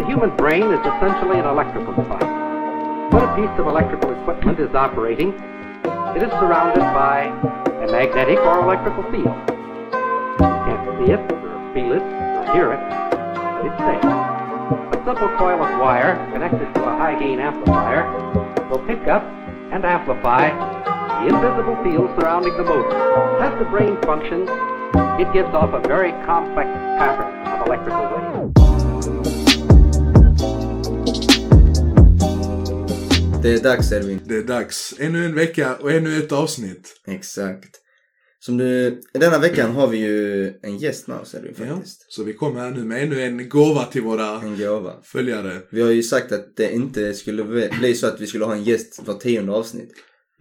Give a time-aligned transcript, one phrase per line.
[0.00, 2.24] The human brain is essentially an electrical device.
[3.12, 5.34] When a piece of electrical equipment is operating,
[6.16, 7.28] it is surrounded by
[7.84, 9.36] a magnetic or electrical field.
[10.40, 14.00] You can't see it, or feel it, or hear it, but it's there.
[14.00, 18.08] A simple coil of wire connected to a high gain amplifier
[18.70, 19.22] will pick up
[19.68, 22.96] and amplify the invisible field surrounding the motor.
[23.44, 24.48] As the brain functions,
[25.20, 28.59] it gives off a very complex pattern of electrical waves.
[33.42, 34.20] Det är dags Edvin.
[34.24, 34.94] Det är dags.
[34.98, 37.00] Ännu en vecka och ännu ett avsnitt.
[37.06, 37.76] Exakt.
[38.40, 41.74] Som du, denna veckan har vi ju en gäst med oss Edvin Ja.
[41.74, 42.06] faktiskt.
[42.12, 44.92] Så vi kommer här nu med ännu en gåva till våra En gåva.
[45.02, 45.58] följare.
[45.70, 48.64] Vi har ju sagt att det inte skulle bli så att vi skulle ha en
[48.64, 49.90] gäst var tionde avsnitt.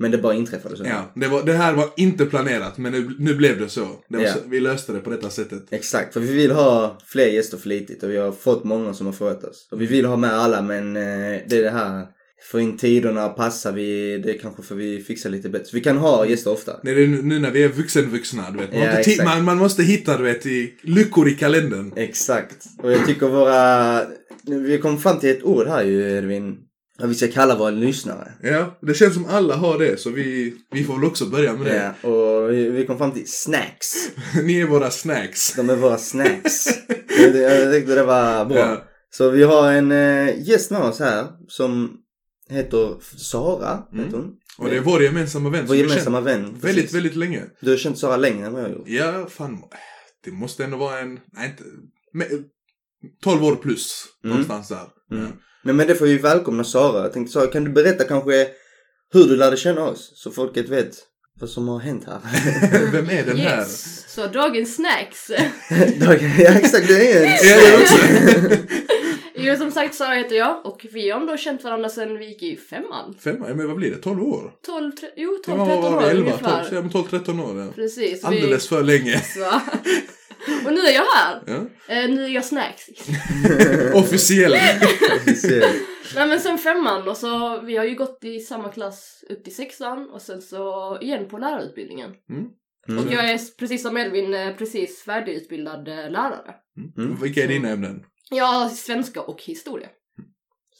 [0.02, 0.84] Men det bara inträffade så.
[0.86, 3.88] Ja, det, var, det här var inte planerat men nu, nu blev det så.
[4.10, 4.34] Det var Ja.
[4.34, 4.40] så.
[4.46, 5.64] Vi löste det på detta sättet.
[5.74, 9.14] Exakt, för vi vill ha fler gäster flitigt och vi har fått många som har
[9.14, 9.68] frågat oss.
[9.72, 11.02] Och vi vill ha med alla men eh,
[11.48, 12.06] det är det här,
[12.52, 15.66] få in tiderna, passar vi, det kanske får vi fixa lite bättre.
[15.66, 16.80] Så vi kan ha gäster ofta.
[16.84, 18.74] Nej, det är nu, när vi är vuxenvuxna, du vet.
[18.74, 19.24] Man, Ja, exakt.
[19.24, 21.94] man, man måste hitta, du vet, i, luckor i kalendern.
[21.96, 22.66] Exakt.
[22.84, 24.02] Och jag tycker våra,
[24.44, 26.58] vi kom fram till ett ord här ju Edvin.
[27.00, 28.32] Vad vi ska kalla våra lyssnare.
[28.44, 31.66] Ja, det känns som alla har det så vi, vi får väl också börja med
[31.66, 31.94] det.
[32.02, 33.88] Ja, och vi, vi kom fram till snacks.
[34.44, 35.54] Ni är våra snacks.
[35.56, 36.66] De är våra snacks.
[37.20, 38.58] jag, jag tyckte det var bra.
[38.58, 38.84] Ja.
[39.12, 41.92] Så vi har en eh, gäst med oss här som
[42.50, 43.84] heter Sara.
[43.94, 44.06] Mm.
[44.06, 44.36] Heter hon.
[44.58, 46.42] Och det är vår gemensamma vän Vår gemensamma vän.
[46.44, 46.94] väldigt, precis.
[46.94, 47.44] väldigt länge.
[47.62, 48.88] Du har känt Sara längre än vad jag har gjort.
[48.88, 49.64] Ja, fan.
[50.26, 51.64] Det måste ändå vara en, nej inte,
[52.14, 52.28] men,
[53.24, 54.06] 12 år plus.
[54.24, 54.30] Mm.
[54.30, 54.88] Någonstans där.
[55.12, 55.32] Mm.
[55.64, 57.04] Men med det får vi välkomna Sara.
[57.04, 58.48] Jag tänkte Sara, kan du berätta kanske
[59.14, 60.12] hur du lärde känna oss?
[60.16, 60.96] Så folket vet
[61.40, 62.20] vad som har hänt här.
[62.24, 62.80] Ja.
[62.92, 63.60] Vem är den här?
[63.60, 65.30] Yes, så dagens snacks.
[66.00, 66.14] ja
[66.54, 68.60] exakt, du är en Ja, det.
[69.42, 72.44] jo som sagt Sara heter jag och vi har ändå känt varandra sedan vi gick
[72.44, 73.16] i femman.
[73.24, 73.98] Femma, ja, men vad blir det?
[73.98, 74.52] 12 år?
[74.66, 76.06] 12, tre- jo Ja, 12, vad 13 var vi?
[76.06, 76.76] år 11, 12, ungefär.
[76.76, 77.60] ja, men 12, 13 år.
[77.60, 77.72] Ja.
[77.76, 78.24] Precis.
[78.24, 79.12] Alldeles för länge.
[79.16, 79.46] Vi, så.
[80.68, 81.42] och nu är jag här.
[81.48, 81.56] Ja.
[81.96, 82.84] Eh, nu är jag snacks.
[83.94, 84.56] Officiellt.
[86.16, 89.56] Nej men sen femman och så vi har ju gått i samma klass upp till
[89.56, 92.12] sexan och sen så igen på lärarutbildningen.
[92.30, 92.46] Mm.
[93.00, 96.56] Och jag är precis som Elvin eh, precis färdigutbildad eh, lärare.
[96.98, 97.22] Mm.
[97.22, 98.04] Vilka är dina ämnen?
[98.30, 99.88] Jag har svenska och historia.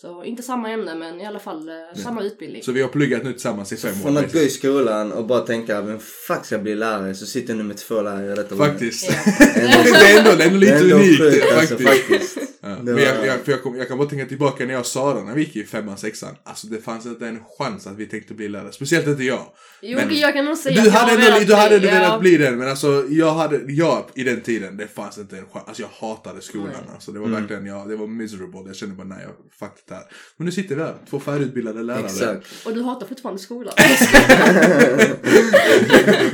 [0.02, 2.64] Så inte samma ämne men i alla fall eh, samma utbildning.
[2.64, 4.24] Så vi har pluggat nu tillsammans i fem Från år.
[4.24, 7.74] att gå i skolan och bara tänka vem fuck ska bli lärare så sitter nummer
[7.74, 8.56] två lärare detta.
[8.56, 9.12] Faktiskt.
[9.12, 9.34] Ja.
[9.56, 12.38] det är ändå, det är ändå lite unikt sjukt, alltså, faktiskt.
[12.62, 12.76] Ja.
[12.84, 15.24] Men jag, jag, för jag, kom, jag kan bara tänka tillbaka när jag och Sara,
[15.24, 16.36] när vi gick i femman, sexan.
[16.44, 18.72] Alltså det fanns inte en chans att vi tänkte bli lärare.
[18.72, 19.46] Speciellt inte jag.
[19.82, 22.20] Jo, Men jag kan nog säga Du hade, velat du hade bli, ändå velat ja.
[22.20, 25.68] bli den, men alltså jag hade, jag i den tiden, det fanns inte en chans.
[25.68, 26.68] Alltså jag hatade skolan.
[26.72, 26.94] Nej.
[26.94, 27.40] Alltså det var Mm.
[27.42, 28.64] verkligen, jag, det var miserable.
[28.66, 30.04] Jag kände bara nej, jag fuck det här.
[30.38, 32.06] Men nu sitter vi här, två färdigutbildade lärare.
[32.06, 32.48] Exakt.
[32.66, 33.74] Och du hatar fortfarande skolan.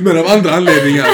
[0.00, 1.06] Men av andra anledningar.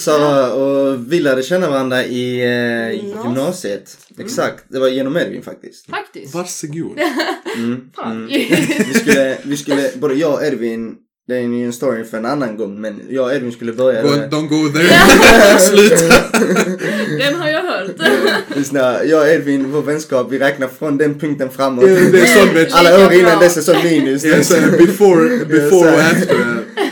[0.00, 3.24] Sara och vi lärde känna varandra i eh, Gymnasiet.
[3.24, 3.98] gymnasiet.
[4.18, 5.90] Exakt, det var genom Edvin faktiskt.
[5.90, 6.34] Faktiskt.
[6.34, 6.98] Varsågod.
[7.56, 7.80] Mm.
[7.96, 8.12] Fan.
[8.12, 8.28] Mm.
[8.88, 10.96] Vi skulle, vi skulle, både jag och Edvin,
[11.28, 14.02] det är ju en story för en annan gång, men jag och Edvin skulle börja
[14.02, 15.58] Go, don't go there.
[15.58, 16.14] Sluta.
[17.18, 17.90] Den har jag hört.
[18.56, 21.84] Lyssna, jag och Edvin, vår vänskap, vi räknar från den punkten framåt.
[21.84, 22.68] Det är du.
[22.72, 24.22] Alla år innan dess är så minus.
[24.22, 26.36] Så här, before, before och after.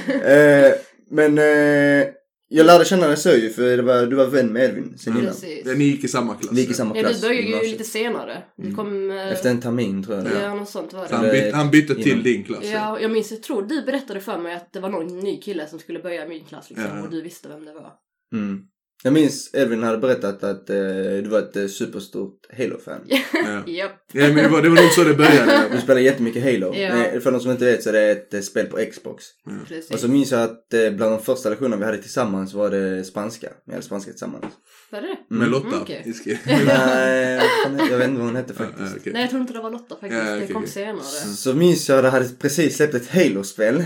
[0.08, 0.72] Eh,
[1.10, 2.06] men eh,
[2.48, 5.12] jag lärde känna dig så ju, för det var, du var vän med Edvin sen
[5.12, 5.26] innan.
[5.26, 5.62] Precis.
[5.66, 6.52] Ja, Ni gick i samma klass.
[6.52, 7.20] Vi gick i samma Ja, klass.
[7.20, 7.72] du började ju gymnasiet.
[7.72, 8.42] lite senare.
[8.56, 9.10] Du kom...
[9.10, 10.26] eh, Efter en termin tror jag.
[10.42, 11.30] Ja, något sånt var Så han, det.
[11.32, 12.22] byt, han bytte till Innan.
[12.22, 12.64] din klass.
[12.64, 15.66] Ja, jag minns, jag tror du berättade för mig att det var någon ny kille
[15.66, 17.02] som skulle börja i min klass liksom, Ja.
[17.02, 17.92] och du visste vem det var.
[18.34, 18.60] Mm.
[19.04, 20.76] Jag minns Edvin hade berättat att eh,
[21.22, 23.00] du var ett eh, superstort Halo-fan.
[23.06, 23.18] Ja.
[23.66, 23.92] Japp.
[24.12, 25.62] Ja, men det var, det var nog så det började.
[25.72, 26.74] Du spelar jättemycket Halo.
[26.74, 26.94] Ja.
[26.94, 29.24] Nej, för de som inte vet så är det ett eh, spel på Xbox.
[29.68, 29.90] Precis.
[29.90, 33.04] Och så minns jag att eh, bland de första lektionerna vi hade tillsammans var det
[33.04, 33.48] spanska.
[33.66, 34.44] Vi hade spanska tillsammans.
[34.90, 35.34] Var det det?
[35.36, 35.66] Med Lotta.
[35.68, 36.02] Mm, okej.
[36.06, 38.96] Vi ska- Nej, fan- jag vet inte vad hon hette Ja, faktiskt.
[39.00, 39.12] okej.
[39.12, 40.12] Nej, jag tror inte det var Lotta faktiskt.
[40.24, 40.70] Ja, det okej, kom okej.
[40.72, 41.02] senare.
[41.36, 43.84] Så minns jag att det hade precis släppt ett Halo-spel.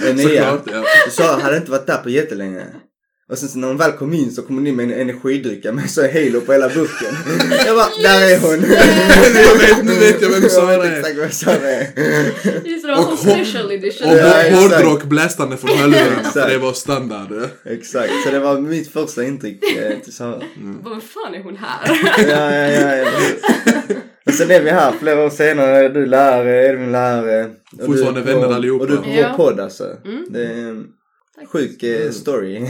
[0.00, 0.50] det nya.
[0.50, 0.84] Såklart, ja.
[1.04, 2.66] Så Sara hade inte varit där på jättelänge.
[3.30, 5.72] Och sen så när hon väl kom in så kom hon in med en energidrycka
[5.72, 7.14] med så Halo på hela burken.
[7.66, 8.64] Jag bara, där är hon!
[9.42, 10.96] Jag vet, nu vet jag vem Sara vet är.
[10.98, 11.80] exakt vem Sara är.
[12.64, 14.08] Just det, det var Och hon- special edition.
[14.10, 16.22] Och Ja, hårdrock blästande från hörlurarna.
[16.32, 17.28] För det var standard.
[17.64, 20.42] Exakt, så det var mitt första intryck eh, till Sara.
[20.82, 22.00] Vad fan är hon här?
[22.28, 22.96] Ja, ja, ja.
[22.96, 23.94] ja.
[24.26, 27.50] Och sen är vi här flera år senare, du lärare, Edvin lärare.
[27.86, 28.84] Fortfarande vänner allihopa.
[28.84, 29.28] Och du på Ja.
[29.38, 29.84] vår podd alltså.
[30.04, 30.26] Mm.
[30.30, 30.46] Det,
[31.38, 31.48] Tack.
[31.48, 32.66] Sjuk eh, story.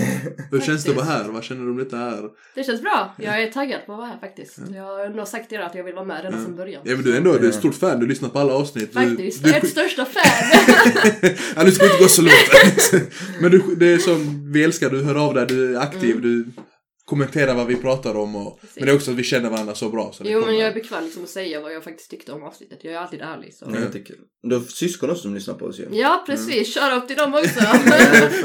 [0.50, 1.24] Hur känns det att vara här?
[1.24, 2.22] Vad känner du om detta här?
[2.54, 3.14] Det känns bra.
[3.18, 4.58] Jag är taggad på att vara här faktiskt.
[4.74, 6.82] Jag har nog sagt till er att jag vill vara med redan från början.
[6.84, 8.92] Ja men du är ändå du är ett stort fan, du lyssnar på alla avsnitt.
[8.92, 9.44] Du, Faktiskt.
[9.44, 10.60] du, Ert största fan.
[11.56, 12.92] ja, nu ska vi inte gå så långt.
[13.40, 16.22] men du, det är som vi älskar, du hör av dig, du är aktiv, Mm.
[16.22, 16.46] du
[17.06, 18.36] kommenterar vad vi pratar om.
[18.36, 18.76] Och, Precis.
[18.76, 20.12] men det är också att vi känner varandra så bra.
[20.12, 22.78] Så jo men jag är bekväm liksom att säga vad jag faktiskt tyckte om avsnittet.
[22.82, 23.64] Jag är alltid ärlig så.
[23.70, 24.16] Det är jättekul.
[24.42, 25.88] Du har syskon också som lyssnar på oss ju.
[25.90, 27.60] Ja precis, shoutout till dem också.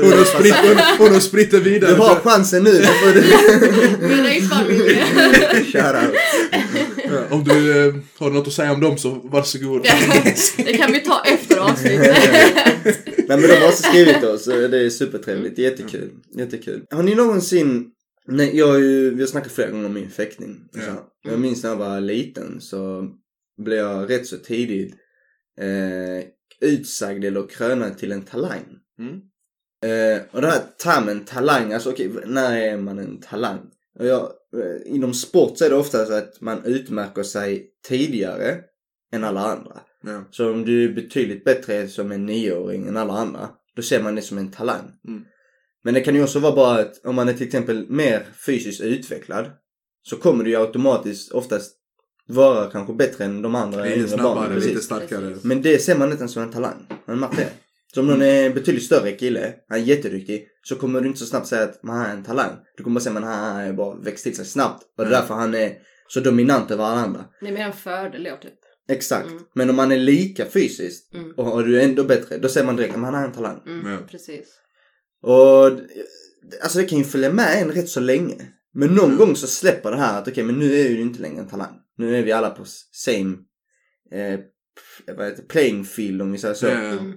[0.01, 1.91] Hon har spritt, hon, hon har spritt det vidare.
[1.91, 2.71] Du har chansen nu.
[3.99, 4.49] Min.
[5.65, 6.15] Shoutout.
[7.03, 9.83] Ja, om du eh, har något att säga om dem så varsågod.
[10.57, 12.17] det kan vi ta efter avsnittet.
[13.17, 15.57] Nej men de har också skrivit oss och det är supertrevligt.
[15.57, 16.09] Jättekul.
[16.37, 16.83] Jättekul.
[16.91, 17.91] Har ni någonsin
[18.31, 20.69] Nej, jag har ju, vi har snackat flera gånger om min fäktning.
[20.74, 20.81] Ja.
[20.81, 23.07] Så, jag minns när jag var liten så
[23.57, 24.95] blev jag rätt så tidigt
[25.60, 26.25] eh,
[26.62, 28.66] utsagd eller krönad till en talang.
[29.00, 29.22] Mm.
[29.86, 33.60] Eh, och den här termen talang, alltså okej, när är man en talang?
[34.00, 34.22] Och jag,
[34.57, 38.60] eh, inom sport så är det ofta så att man utmärker sig tidigare
[39.13, 39.80] än alla andra.
[40.04, 40.24] Ja.
[40.31, 44.16] Så om du är betydligt bättre som en nioåring än alla andra, då ser man
[44.16, 44.92] det som en talang.
[45.07, 45.24] Mm.
[45.83, 48.81] Men det kan ju också vara bara att om man är till exempel mer fysiskt
[48.81, 49.45] utvecklad
[50.04, 51.75] så kommer du ju automatiskt oftast
[52.28, 54.60] vara kanske bättre än de andra Lite yngre snabbare, barnen.
[54.60, 55.36] lite starkare.
[55.44, 56.86] Men det ser man inte ens som en talang.
[57.06, 57.48] Har ni märkt det?
[57.94, 61.19] Så om någon är en betydligt större kille, han är jätteduktig, så kommer du inte
[61.19, 62.51] så snabbt säga att man är en talang.
[62.78, 64.83] Du kommer bara säga att han är bara växt till sig snabbt.
[64.83, 65.19] Och det är Mm.
[65.22, 65.74] därför han är
[66.07, 67.25] så dominant över alla andra.
[67.42, 68.54] Det är mer en fördel då typ.
[68.89, 69.28] Exakt.
[69.28, 69.44] Mm.
[69.56, 71.31] Men om man är lika fysiskt Mm.
[71.38, 73.62] och, och du är ändå bättre, då säger man direkt att han är en talang.
[73.68, 73.98] Mm, Ja.
[74.12, 74.48] Precis.
[75.21, 75.65] Och
[76.63, 78.35] alltså det kan ju följa med en rätt så länge.
[78.73, 79.18] Men någon Mm.
[79.18, 81.75] gång så släpper det här att okej men nu är du inte längre en talang.
[81.97, 83.38] Nu är vi alla på same
[84.12, 84.39] eh,
[85.18, 86.68] vad heter, playing field om vi säger så.
[86.68, 87.13] Mm.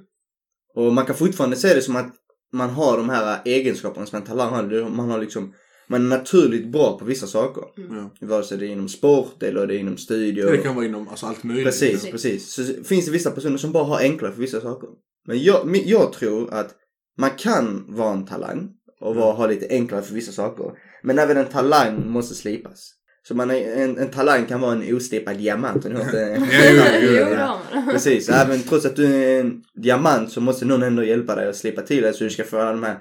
[0.74, 2.12] Och man kan fortfarande se det som att
[2.52, 4.88] man har de här egenskaperna som en talang har.
[4.90, 5.54] Man har liksom
[5.88, 7.64] man är naturligt bra på vissa saker.
[7.76, 8.10] Ja.
[8.26, 10.52] Vare sig det är inom sport eller det är inom studier.
[10.52, 11.64] Det kan vara inom alltså, allt möjligt.
[11.64, 12.52] Precis, precis.
[12.52, 14.88] Så finns det vissa personer som bara har enklare för vissa saker.
[15.26, 16.74] Men jag, jag tror att
[17.18, 18.68] man kan vara en talang
[19.00, 20.64] och vara, ha lite enklare för vissa saker.
[21.02, 22.90] Men även en talang måste slipas.
[23.28, 25.84] Så man är, en, en talang kan vara en oslipad diamant.
[25.84, 27.24] ni har inte- Ja, jo, jo, Jo, jo.
[27.24, 27.36] det
[27.74, 27.86] man.
[27.90, 31.56] Precis, även trots att du är en diamant så måste någon ändå hjälpa dig att
[31.56, 32.98] slipa till det så du ska få alla de här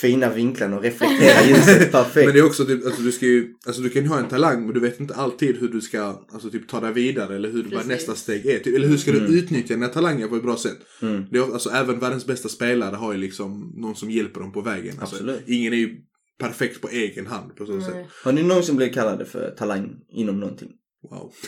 [0.00, 2.26] fina vinklarna och reflektera ljuset perfekt.
[2.26, 4.28] Men det är också typ, alltså du ska ju, alltså du kan ju ha en
[4.28, 7.50] talang men du vet inte alltid hur du ska, alltså typ ta dig vidare eller
[7.50, 7.86] hur Precis.
[7.86, 8.58] nästa steg är.
[8.58, 10.78] Typ, eller hur ska du utnyttja den här talangen på ett bra sätt.
[11.02, 11.24] Mm.
[11.30, 14.60] Det är, alltså även världens bästa spelare har ju liksom någon som hjälper dem på
[14.60, 14.94] vägen.
[15.00, 15.42] Alltså, Absolut.
[15.46, 15.96] ingen är ju
[16.38, 17.94] perfekt på egen hand på så sätt.
[17.94, 18.08] Nej.
[18.24, 20.70] Har ni någonsin blivit kallade för talang inom någonting?
[21.10, 21.32] Wow.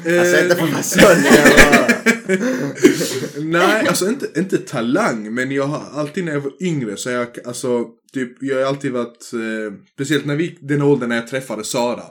[0.20, 1.89] Alltså Eh, inte för att
[3.44, 7.28] Nej, alltså inte, inte talang, men jag har alltid när jag var yngre så jag,
[7.46, 11.64] alltså, typ, jag har alltid varit, eh, speciellt när vi, den åldern när jag träffade
[11.64, 12.04] Sara,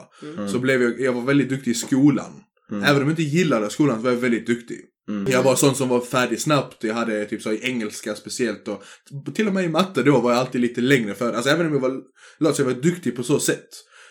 [0.48, 2.32] så blev jag, jag var väldigt duktig i skolan.
[2.72, 4.80] Även om jag inte gillade skolan så var jag väldigt duktig.
[5.28, 8.82] Jag var sån som var färdig snabbt, jag hade typ så i engelska speciellt och
[9.34, 11.32] till och med i matte då var jag alltid lite längre för.
[11.32, 12.00] Alltså även om jag var
[12.38, 13.68] lat så jag var duktig på så sätt.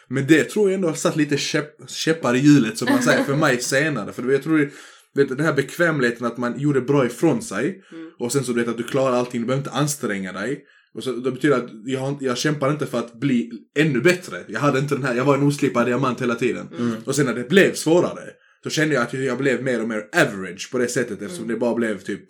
[0.08, 3.24] Men det tror jag ändå har satt lite käpp, käppar i hjulet som man säger
[3.24, 4.14] för mig senare.
[4.14, 4.72] För jag tror
[5.20, 7.84] vet, den här bekvämligheten att man gjorde bra ifrån sig.
[8.20, 10.64] Och sen så du vet att du klarar allting, du behöver inte anstränga dig.
[10.94, 14.38] Och så, det betyder att jag, jag kämpar inte för att bli ännu bättre.
[14.48, 16.68] Jag hade inte den här, jag var en oslipad diamant hela tiden.
[17.06, 18.24] Och sen när det blev svårare.
[18.64, 21.56] Så kände jag att jag blev mer och mer average på det sättet eftersom det
[21.56, 22.22] bara blev typ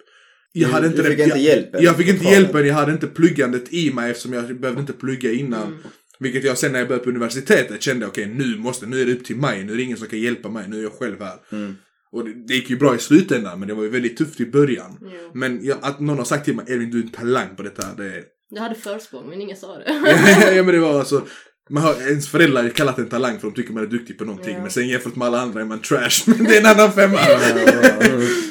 [0.52, 2.92] jag hade inte du fick det, inte jag, hjälpen Jag fick inte hjälpen, jag hade
[2.92, 5.78] inte pluggandet i mig eftersom jag behövde inte plugga innan.
[6.20, 9.14] Vilket jag sen när jag började på universitetet kände, okej nu måste, nu är det
[9.14, 11.20] upp till mig, nu är det ingen som kan hjälpa mig, nu är jag själv
[11.20, 11.36] här.
[11.52, 11.76] Mm.
[12.12, 14.46] Och det, det gick ju bra i slutändan, men det var ju väldigt tufft i
[14.46, 14.98] början.
[15.02, 15.32] Jo.
[15.34, 17.84] Men jag, att någon har sagt till mig, Elvin du är en talang på detta,
[17.98, 18.24] det är...
[18.50, 19.84] Jag hade försprång men ingen sa det.
[20.56, 21.26] ja men det var alltså,
[21.70, 24.26] man har, ens föräldrar har kallat en talang för de tycker man är duktig på
[24.26, 24.54] någonting.
[24.56, 24.62] Ja.
[24.62, 26.24] Men sen jämfört med alla andra är man trash.
[26.26, 27.18] Men det är en annan femma.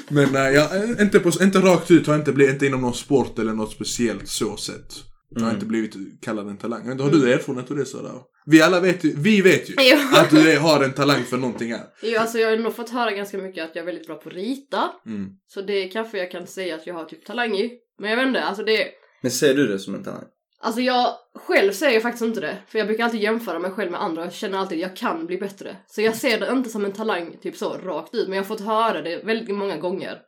[0.08, 3.38] men äh, ja, inte, på, inte rakt ut, har inte blivit, inte inom någon sport
[3.38, 4.94] eller något speciellt så sätt.
[5.30, 7.00] Jag har inte blivit kallad en talang.
[7.00, 8.12] Har du erfarenhet av det sådär?
[8.50, 9.74] Vi alla vet ju, vi vet ju
[10.12, 11.86] att du är, har en talang för någonting här.
[12.02, 14.28] Jo, alltså jag har nog fått höra ganska mycket att jag är väldigt bra på
[14.28, 14.90] att rita.
[15.06, 15.28] Mm.
[15.46, 17.72] Så det kanske jag kan säga att jag har typ talang i.
[17.98, 18.86] Men jag vet inte, alltså det...
[19.22, 20.24] Men ser du det som en talang?
[20.60, 22.58] Alltså jag själv ser jag faktiskt inte det.
[22.68, 25.26] För jag brukar alltid jämföra mig själv med andra och känner alltid att jag kan
[25.26, 25.76] bli bättre.
[25.86, 28.28] Så jag ser det inte som en talang typ så rakt ut.
[28.28, 30.18] Men jag har fått höra det väldigt många gånger.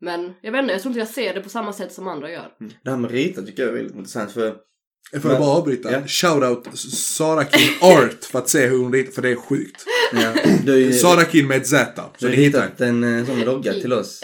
[0.00, 2.30] Men jag vet inte, jag tror inte jag ser det på samma sätt som andra
[2.30, 2.52] gör.
[2.84, 4.56] Det här med rita tycker jag är väldigt intressant för
[5.12, 5.92] Får jag bara avbryta?
[5.92, 6.06] Ja.
[6.06, 9.84] Shoutout Sara King Art för att se hur hon ritar, för det är sjukt.
[10.12, 10.32] ja,
[10.64, 12.02] du har Sara King med ett Z.
[12.12, 14.22] du Så har ni hittar hittat en eh, sån logga till oss.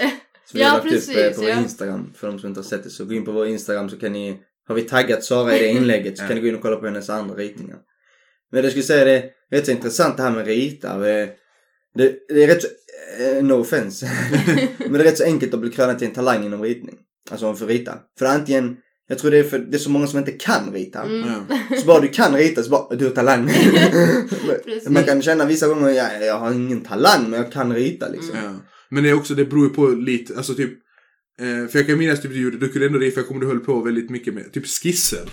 [0.53, 1.61] Så vi har lagt upp precis, eh, på vår ja.
[1.61, 2.91] Instagram för de som inte har sett det.
[2.91, 5.69] Så gå in på vår Instagram så kan ni, har vi taggat Sara i det
[5.69, 7.79] inlägget så kan ni gå in och kolla på hennes andra ritningar.
[8.53, 10.99] Men jag skulle säga det är rätt så intressant det här med rita.
[10.99, 11.35] Det,
[12.29, 12.69] det, är rätt så,
[13.19, 14.11] eh, no offense.
[14.79, 16.99] Men det är rätt så enkelt att bli krönad till en talang inom ritning.
[17.31, 17.99] Alltså för rita.
[18.19, 18.77] För antingen,
[19.13, 21.03] jag tror det är för det är så många som inte kan rita.
[21.03, 21.25] Mm.
[21.81, 23.51] Så bara du kan rita så bara, du har talang.
[24.89, 28.37] Man kan känna vissa gånger, ja, jag har ingen talang men jag kan rita liksom.
[28.45, 28.55] Ja.
[28.91, 30.71] Men det är också, det beror ju på lite, alltså typ
[31.41, 33.41] eh, För jag kan minnas typ du gjorde, du kunde ändå rita, för jag kommer
[33.41, 35.29] du höll på väldigt mycket med typ skisser.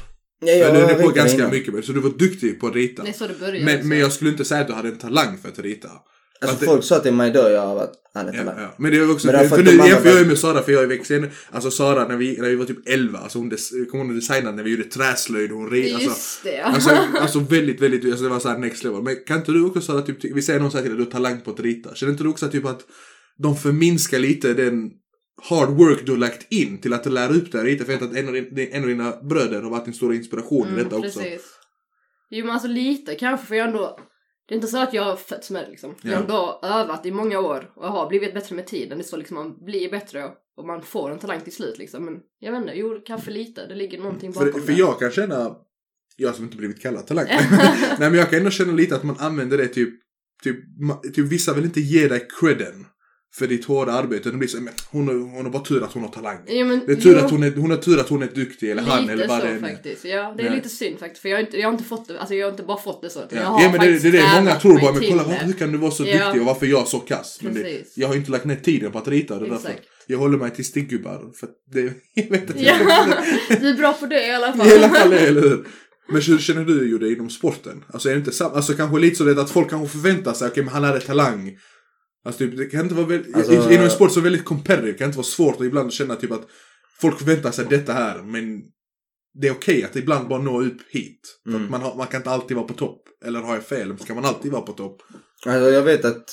[0.46, 1.52] Ja, Ja, du höll på ganska innan.
[1.52, 3.04] mycket med så du var duktig på att rita.
[3.04, 3.66] Det är så det börjar.
[3.66, 5.90] Men, men jag skulle inte säga att du hade en talang för att rita.
[6.41, 8.75] Alltså Att det- folk sa till mig då jag var han är Ja, ja.
[8.77, 10.88] Men det är också, Men för nu jämför jag ju med Sara för jag är
[10.88, 11.29] växten.
[11.51, 14.55] Alltså Sara när vi, när vi var typ 11, alltså hon, des, kommer hon designade
[14.55, 16.62] när vi gjorde träslöjd, hon red, alltså, Just det.
[16.62, 19.01] alltså, alltså väldigt, väldigt, alltså det var såhär next level.
[19.03, 21.03] Men kan inte du också Sara, typ, ty- vi säger någon säger till dig du
[21.05, 21.96] har talang på att rita.
[21.96, 22.81] Känner inte du också typ att
[23.38, 24.91] de förminskar lite den
[25.50, 27.86] hard work du har lagt in till att lära upp dig att rita?
[27.86, 30.15] För jag vet att en av, din, en av dina bröder har varit din stora
[30.15, 31.19] inspiration i detta också.
[31.19, 31.48] Mm, Precis.
[32.29, 34.00] Jo men alltså lite kanske för jag ändå
[34.50, 35.96] det är inte så att jag har fötts med det liksom.
[36.01, 36.15] Jag Ja.
[36.15, 38.98] har ändå övat i många år och har blivit bättre med tiden.
[38.98, 42.06] Det är så liksom man blir bättre och man får en talang till slut liksom.
[42.06, 43.68] Men jag vet inte, jo kanske lite.
[43.68, 44.79] Det ligger någonting bakom För, för det.
[44.79, 45.56] jag kan känna,
[46.15, 47.25] jag som inte blivit kallad talang.
[48.00, 49.89] Nej men jag kan ändå känna lite att man använder det typ,
[50.44, 50.58] typ,
[51.15, 52.86] typ vissa vill inte ge dig credden
[53.36, 54.32] för ditt hårda arbete.
[54.32, 56.38] Det blir så, men hon, har, hon har bara tur att hon har talang.
[56.48, 58.28] Jo, men, Det är tur jo, att hon är, hon har tur att hon är
[58.28, 59.60] duktig eller han lite eller vad så det är.
[59.60, 60.06] faktiskt.
[60.06, 60.56] Ja, det är Nej.
[60.58, 61.22] lite synd faktiskt.
[61.22, 63.02] För jag har inte, jag har inte fått det, alltså jag har inte bara fått
[63.02, 63.20] det så.
[63.24, 65.24] utan Jag Ja, har ja men det, det är det många tror bara, men kolla
[65.24, 65.34] det.
[65.46, 66.18] hur kan du vara så Ja.
[66.26, 67.40] duktig och varför är jag så kass?
[67.42, 69.72] Men det, jag har inte lagt ner tiden på att rita det är därför
[70.08, 71.32] jag håller mig till stickgubbar.
[71.40, 71.82] För det,
[72.14, 72.64] jag vet inte.
[72.64, 72.76] Ja,
[73.62, 74.68] du är bra på det i alla fall.
[74.72, 75.68] I alla fall, eller hur?
[76.12, 77.84] Men hur känner du ju det inom sporten?
[77.94, 80.48] Alltså är det inte samma, alltså kanske lite så det att folk kanske förväntar sig,
[80.48, 81.58] okej men han hade talang.
[82.26, 85.06] Alltså typ, det kan inte vara väldigt, Alltså- inom en sport så väldigt competitive, kan
[85.08, 86.48] inte vara svårt att ibland känna typ att
[87.02, 88.62] folk förväntar sig detta här, men
[89.42, 91.22] det är okej att ibland bara nå upp hit.
[91.44, 91.72] För Mm.
[91.72, 93.02] man, har, man kan inte alltid vara på topp.
[93.26, 94.00] Eller har jag fel?
[94.00, 95.02] Ska man alltid vara på topp?
[95.46, 96.26] Alltså jag vet att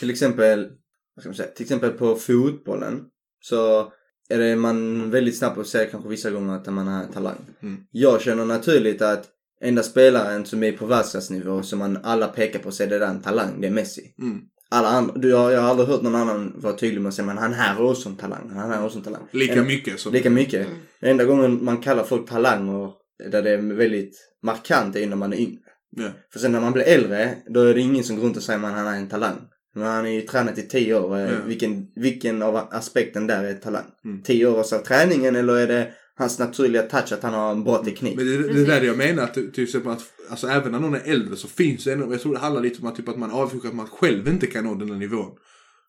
[0.00, 0.68] till exempel,
[1.14, 3.00] vad ska man säga, till exempel på fotbollen
[3.40, 3.92] så
[4.28, 7.38] är det man väldigt snabb på att säga kanske vissa gånger att man har talang.
[7.62, 7.76] Mm.
[7.90, 9.28] Jag känner naturligt att
[9.60, 13.10] enda spelaren som är på världsklassnivå som man alla pekar på säger det där är
[13.10, 14.14] en talang, det är Messi.
[14.22, 14.40] Mm.
[14.74, 17.26] Alla andra, du, jag, jag har aldrig hört någon annan vara tydlig med att säga
[17.26, 19.22] men han här är också en talang, han här är också en talang.
[19.32, 20.12] Lika En- mycket som...
[20.12, 20.66] Lika mycket.
[20.66, 20.78] Mm.
[21.00, 22.90] Enda gången man kallar folk talanger
[23.30, 25.60] där det är väldigt markant är när man är yngre.
[25.96, 26.08] Ja.
[26.32, 28.58] För sen när man blir äldre, då är det ingen som går runt och säger
[28.58, 29.36] att han är en talang.
[29.74, 31.18] Men han är ju tränat i tio år.
[31.18, 31.28] Ja.
[31.46, 33.84] Vilken, vilken av aspekten där är talang?
[34.04, 34.22] Mm.
[34.22, 37.84] Tio år av träningen eller är det hans naturliga touch att han har en bra
[37.84, 38.16] teknik?
[38.16, 40.94] Men det, det är där jag menar att till exempel att alltså, även när någon
[40.94, 43.18] är äldre så finns det ändå, jag tror det handlar lite om att, typ, att
[43.18, 45.30] man avskyr att man själv inte kan nå den här nivån.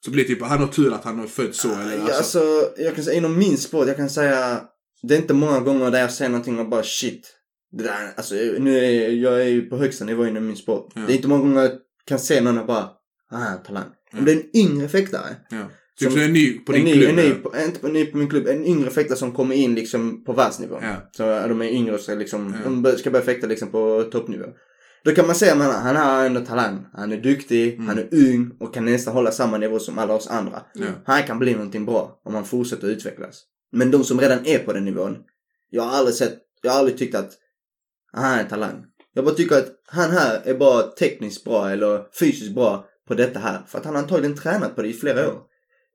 [0.06, 2.18] Så blir det typ, han har tur att han har född så eller Ja, alltså.
[2.18, 4.62] alltså, jag kan säga inom min sport, jag kan säga
[5.08, 7.32] det är inte många gånger där jag säger någonting och bara shit.
[7.72, 10.92] Det där, alltså nu är jag är ju på högsta nivå inom min sport.
[10.96, 11.02] Ja.
[11.08, 11.72] Det är inte många gånger jag
[12.06, 12.90] kan se någon och bara,
[13.32, 13.90] ah, talang.
[14.14, 15.36] Om det är en yngre fäktare.
[15.50, 15.70] Ja.
[16.00, 17.10] Typ Som- är en ny på en din ny, klubb.
[17.10, 19.76] en ny, på, inte på, ny på min klubb, en yngre fäktare som kommer in
[19.76, 20.80] liksom på världsnivå.
[20.82, 20.96] Ja.
[21.12, 22.70] Så de är yngre och ska liksom, Ja.
[22.92, 24.46] de ska börja fäkta liksom på toppnivå.
[25.04, 26.86] Då kan man säga att han, han har ändå talang.
[26.94, 27.88] Han är duktig, Mm.
[27.88, 30.62] han är ung och kan nästan hålla samma nivå som alla oss andra.
[30.74, 30.86] Ja.
[31.06, 33.44] Han kan bli någonting bra om han fortsätter utvecklas.
[33.72, 35.18] Men de som redan är på den nivån,
[35.70, 37.32] jag har aldrig sett, jag har aldrig tyckt att
[38.14, 38.86] han är en talang.
[39.14, 43.40] Jag bara tycker att han här är bara tekniskt bra eller fysiskt bra på detta
[43.40, 43.62] här.
[43.68, 45.40] För att han har antagligen tränat på det i flera år.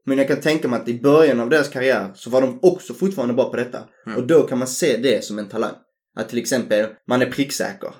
[0.06, 2.94] Men jag kan tänka mig att i början av deras karriär så var de också
[2.94, 3.78] fortfarande bra på detta.
[4.06, 4.16] Ja.
[4.16, 5.74] Och då kan man se det som en talang.
[6.16, 7.90] Att till exempel, man är pricksäker.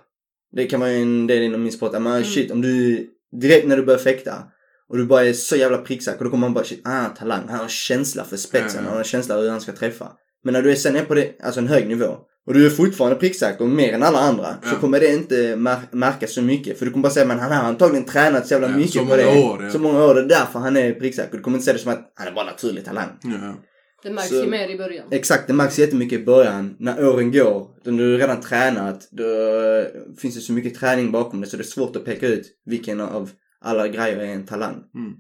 [0.52, 1.95] Det kan vara en del inom min sport.
[1.95, 2.25] Att man, Mm.
[2.25, 3.07] shit, om du
[3.40, 4.45] direkt när du börjar fäkta
[4.88, 7.49] och du bara är så jävla pricksäker, då kommer man bara shit, ah, talang.
[7.49, 8.88] Han har känsla för spetsen, ja.
[8.88, 10.12] han har känsla hur han ska träffa.
[10.45, 12.16] Men när du är sen är på det, alltså en hög nivå
[12.47, 14.78] och du är fortfarande pricksäker mer än alla andra så Ja.
[14.80, 16.78] kommer det inte mär- märkas så mycket.
[16.78, 18.99] För du kommer bara säga men han har antagligen tränat så jävla Ja, mycket så
[18.99, 19.38] på många det.
[19.38, 19.70] år, ja.
[19.70, 21.37] Så många år, det är därför han är pricksäker.
[21.37, 23.09] Du kommer inte se det som att han är bara naturlig talang.
[23.23, 23.54] Ja.
[24.02, 25.06] Det märks Så- ju mer i början.
[25.11, 26.76] Exakt, det märks jättemycket i början.
[26.78, 29.25] När åren går, då du redan tränat, då
[30.20, 33.00] finns det så mycket träning bakom det så det är svårt att peka ut vilken
[33.00, 33.30] av
[33.64, 34.75] alla grejer är en talang.
[34.75, 35.12] Mm.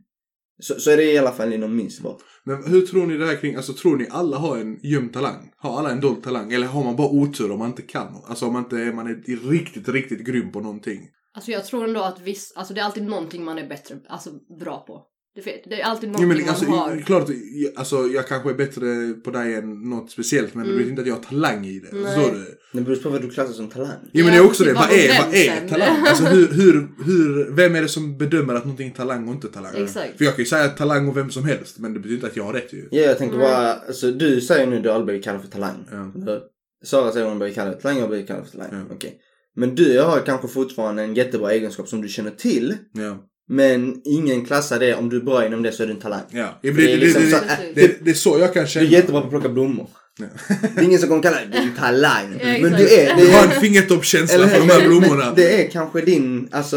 [0.62, 2.18] Så, så är det i alla fall inom min sport.
[2.44, 5.52] Men hur tror ni det här kring, alltså tror ni alla har en gömd talang?
[5.56, 6.52] Har alla en dold talang?
[6.52, 8.22] Eller har man bara otur om man inte kan?
[8.26, 11.08] Alltså om man inte är, man är riktigt, riktigt grym på någonting.
[11.34, 14.30] Alltså jag tror ändå att viss, alltså det är alltid någonting man är bättre, alltså
[14.60, 15.06] bra på.
[15.34, 16.96] Det, vet, det är alltid Jo, någonting men alltså, man har.
[17.00, 20.90] klart, jag- alltså, jag kanske är bättre på dig än något speciellt men det betyder
[20.90, 21.88] inte att jag har talang i det.
[21.88, 22.02] Mm.
[22.02, 22.14] Nej.
[22.14, 22.44] Förstår du?
[22.72, 23.96] Det beror på vad du klassar som talang.
[24.12, 25.96] Jo men Ja, det är också det, typ, vad är, vad är talang?
[26.06, 29.48] Alltså hur, hur, hur, vem är det som bedömer att någonting är talang och inte
[29.48, 29.72] talang?
[29.84, 30.18] Exakt.
[30.18, 32.36] För jag kan ju säga talang och vem som helst men det betyder inte att
[32.36, 32.88] jag har rätt ju.
[32.90, 35.86] Ja, jag tänker bara, alltså du säger nu att du aldrig kallad för talang.
[35.90, 36.12] Ja.
[36.22, 36.40] Eller,
[36.84, 38.68] Sara säger hon blivit kallad för talang, jag blivit kallad för talang.
[38.88, 38.94] Ja.
[38.94, 39.18] Okej.
[39.56, 42.76] Men du har kanske fortfarande en jättebra egenskap som du känner till.
[42.92, 43.26] Ja.
[43.52, 46.22] Men ingen klassar det, om du är bra inom det så är du en talang.
[46.30, 46.58] Ja.
[46.62, 47.36] Det, Det är liksom det, så-
[47.74, 48.86] det, det, det är så jag kan Du känna.
[48.86, 49.88] är jättebra på att plocka blommor.
[50.18, 50.26] Ja.
[50.74, 52.38] Det är ingen som kommer kalla dig du är en talang.
[52.40, 55.32] Ja, Men du är, Du har en fingertoppskänsla för de här blommorna.
[55.36, 56.76] Det är kanske din, alltså,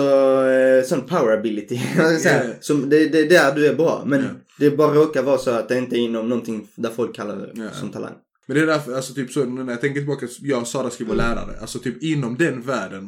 [0.50, 1.80] eh, sån power ability.
[1.96, 2.44] Ska säga.
[2.44, 2.54] Ja.
[2.60, 4.04] Som, det, det är där du är bra.
[4.06, 4.28] Men Ja.
[4.60, 7.52] det bara råkar vara så att det inte är inom någonting där folk kallar det
[7.56, 7.70] Ja.
[7.80, 8.14] som talang.
[8.48, 11.06] Men det är därför, alltså typ så, när jag tänker tillbaka, jag och Sara ska
[11.06, 11.36] vara Mm.
[11.36, 11.56] lärare.
[11.62, 13.08] Alltså typ inom den världen,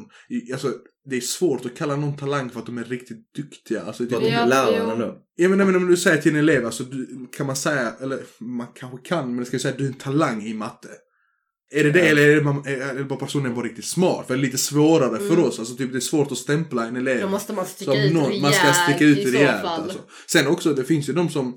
[0.53, 0.67] alltså
[1.05, 3.81] det är svårt att kalla någon talang för att de är riktigt duktiga.
[3.81, 4.89] Alltså, typ, de är läraren jo.
[4.91, 5.17] ändå.
[5.35, 8.19] Ja men, men om du säger till en elev, alltså du, kan man säga, eller
[8.39, 10.87] man kanske kan, men ska jag säga att du är en talang i matte.
[11.73, 12.05] Är det det Ja.
[12.05, 14.27] eller är det, man, är, det bara personen bara riktigt smart?
[14.27, 16.95] För det är lite svårare för oss, alltså typ det är svårt att stämpla en
[16.95, 17.21] elev.
[17.21, 19.81] Då måste man sticka ut någon- rejält man ska sticka ut i rejält fall.
[19.81, 19.99] alltså.
[20.27, 21.47] Sen också, det finns ju de som,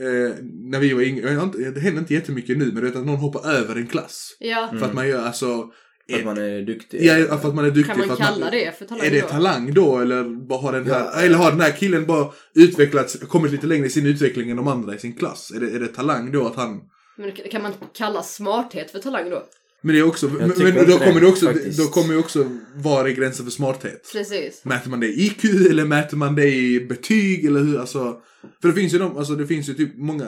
[0.00, 0.34] eh,
[0.70, 3.50] när vi var yngre, det händer inte jättemycket nu, men du vet att någon hoppar
[3.50, 4.36] över en klass.
[4.38, 5.70] Ja, För att man gör alltså,
[6.10, 7.04] För att man är duktig.
[7.04, 7.86] ja, för att man är duktig.
[7.86, 9.28] kan man för att kalla det för talang är det då?
[9.28, 11.20] talang då eller bara har den här, Ja.
[11.20, 14.68] eller har den här killen bara utvecklats, kommit lite längre i sin utveckling än de
[14.68, 15.52] andra i sin klass?
[15.56, 16.80] Är det, är det talang då att han
[17.16, 19.42] Men kan man kalla smarthet för talang då?
[19.82, 21.78] Men det är också, men, men då kommer det, det också, faktiskt.
[21.78, 24.08] då kommer ju också, var är gränsen för smarthet?
[24.12, 24.64] Precis.
[24.64, 28.16] Mäter man det i IQ eller mäter man det i betyg eller hur, alltså?
[28.62, 30.26] För det finns ju de, alltså det finns ju typ många,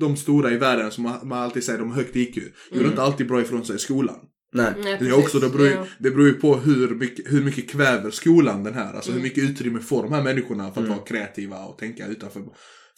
[0.00, 2.36] de stora i världen som man man alltid säger de har högt IQ.
[2.72, 4.16] Gjorde inte alltid bra ifrån sig i skolan.
[4.56, 4.72] Nej.
[4.84, 5.86] Nej, Det, är också, det, beror, ju- Ja.
[5.98, 8.94] det beror ju på hur mycket, hur mycket kväver skolan den här.
[8.94, 12.42] Alltså hur mycket utrymme får de här människorna för att vara kreativa och tänka utanför.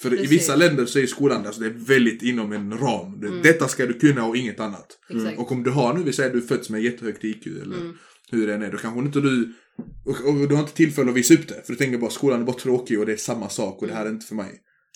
[0.01, 0.31] För i Precis.
[0.33, 3.21] vissa länder så är skolan alltså det är väldigt inom en ram.
[3.21, 4.87] Det, Detta ska du kunna och inget annat.
[5.11, 5.39] Exakt.
[5.39, 7.77] Och om du har nu, vi säger du fötts med jättehögt IQ eller
[8.31, 9.53] hur det än är, då kanske inte du
[10.07, 11.63] och, och du har inte tillfälle att visa upp det.
[11.67, 13.95] För du tänker bara skolan är bara tråkig och det är samma sak och det
[13.95, 14.51] här är inte för mig.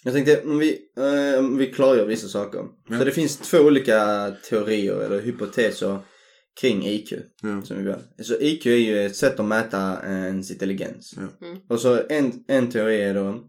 [0.05, 2.61] Jag tänkte om vi, eh, om vi klargör vissa saker.
[2.89, 2.99] Ja.
[2.99, 5.99] Så det finns två olika teorier eller hypoteser
[6.61, 7.13] kring IQ.
[7.43, 7.63] Ja.
[7.63, 8.01] Som vi gör.
[8.23, 11.15] Så IQ är ju ett sätt att mäta eh, ens intelligens.
[11.17, 11.47] Ja.
[11.47, 11.59] Mm.
[11.69, 13.41] Och så en, en teori är då,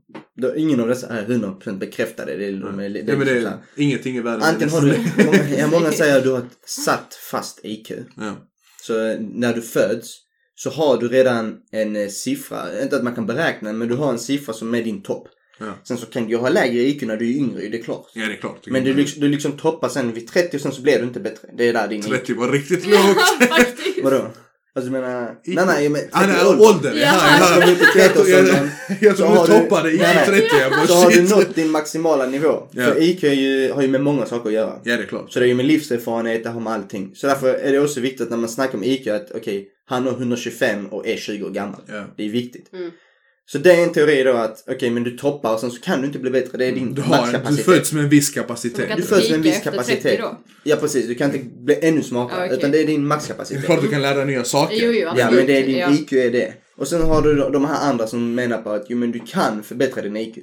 [0.41, 2.37] då, ingen av dessa är 100% bekräftade.
[2.37, 3.59] Det är, de är, det är Ja, men det liksom är här.
[3.75, 4.41] ingenting i världen.
[4.43, 7.91] Antingen har du, många, ja, många säger att du har satt fast IQ.
[8.17, 8.35] Ja.
[8.81, 10.19] Så eh, när du föds
[10.55, 14.09] så har du redan en eh, siffra, inte att man kan beräkna men du har
[14.09, 15.27] en siffra som är din topp.
[15.59, 15.73] Ja.
[15.83, 18.07] Sen så kan du ju ha lägre IQ när du är yngre, det är klart.
[18.13, 18.67] ja, det är klart.
[18.67, 21.47] Men du, du liksom toppar sen vid 30 och sen så blir du inte bättre.
[21.57, 22.07] Det är där din IQ.
[22.07, 23.49] 30 var riktigt Ja, lågt.
[23.57, 24.03] faktiskt.
[24.03, 24.27] Vadå?
[24.75, 25.31] Alltså du menar...
[25.45, 25.55] IQ.
[25.55, 26.01] Nej nej men...
[26.11, 26.93] Ah, nej, 30 ålder.
[26.95, 27.01] Ja.
[27.01, 27.67] Ja, ja.
[27.67, 28.69] Jag, 30 jag, åldern,
[29.01, 30.25] jag så tror har du toppade i nej.
[30.25, 30.47] 30.
[30.61, 32.67] Jag bara Så har du nått din maximala nivå.
[32.71, 32.85] Ja.
[32.85, 34.79] För IQ är ju, har ju med många saker att göra.
[34.83, 35.31] Ja, det är klart.
[35.31, 37.11] Så det är ju med livserfarenhet, det har med allting.
[37.15, 40.11] Så därför är det också viktigt när man snackar om IQ att okej, han har
[40.11, 41.81] 125 och är 20 år gammal.
[41.87, 42.03] Ja.
[42.17, 42.73] Det är viktigt.
[42.73, 42.91] Mm.
[43.45, 46.01] Så det är en teori då att okej men du toppar och sen så kan
[46.01, 46.57] du inte bli bättre.
[46.57, 47.65] Det är din Du, har, en- du maxkapacitet.
[47.65, 48.89] föds med en viss kapacitet.
[48.97, 50.01] Du föds med en viss kapacitet.
[50.03, 50.37] 30 då.
[50.63, 52.39] Ja precis, du kan inte bli ännu smartare.
[52.39, 52.57] Ja, okej.
[52.57, 53.65] Utan det är din Det är maxkapacitet.
[53.65, 54.75] klart du kan lära dig nya saker.
[54.81, 55.91] Jo, jo, Ja men det är din ja.
[55.93, 56.53] IQ är det.
[56.77, 59.63] Och sen har du de här andra som menar på att jo men du kan
[59.63, 60.37] förbättra din IQ.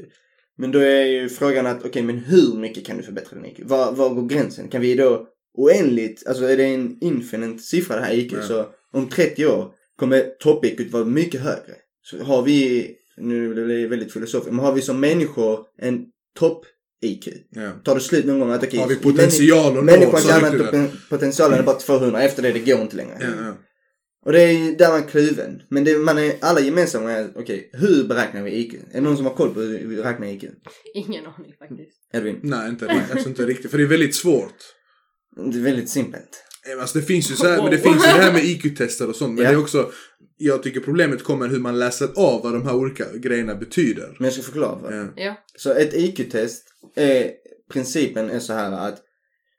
[0.58, 3.58] Men då är ju frågan att okej men hur mycket kan du förbättra din IQ?
[3.64, 4.68] Var, var går gränsen?
[4.68, 5.26] Kan vi då
[5.58, 8.42] oändligt, alltså är det en infinite siffra det här IQ Ja.
[8.42, 11.74] så om 30 år kommer topp-IQ vara mycket högre.
[12.10, 16.04] Så har vi, nu blir det väldigt filosofiskt, men har vi som människor en
[16.38, 17.28] topp-IQ?
[17.50, 17.70] Ja.
[17.84, 20.88] Tar det slut någon gång att okej, Har vi potential att nå människan kan den.
[21.10, 23.16] potentialen är bara 200, efter det det går inte längre.
[23.20, 23.56] Ja, ja.
[24.26, 25.62] Och det är ju där man är kluven.
[25.70, 28.74] Men det, man är alla gemensamma är, okej, hur beräknar vi IQ?
[28.74, 30.44] Är det någon som har koll på hur vi räknar IQ?
[30.94, 31.98] Ingen aning faktiskt.
[32.12, 32.40] Edvin?
[32.42, 33.70] Nej, inte, alltså inte riktigt.
[33.70, 34.54] För det är väldigt svårt.
[35.52, 36.44] Det är väldigt simpelt.
[36.80, 39.16] Alltså det finns ju så här, men det finns ju det här med IQ-tester och
[39.16, 39.34] sånt.
[39.34, 39.50] Men Ja.
[39.50, 39.90] det är också,
[40.42, 44.16] jag tycker problemet kommer hur man läser av vad de här olika grejerna betyder.
[44.18, 44.78] Men jag ska förklara.
[44.80, 44.92] För.
[45.16, 45.24] Ja.
[45.24, 45.34] Ja.
[45.56, 46.64] Så ett IQ-test
[46.96, 47.30] är,
[47.72, 48.98] principen är så här att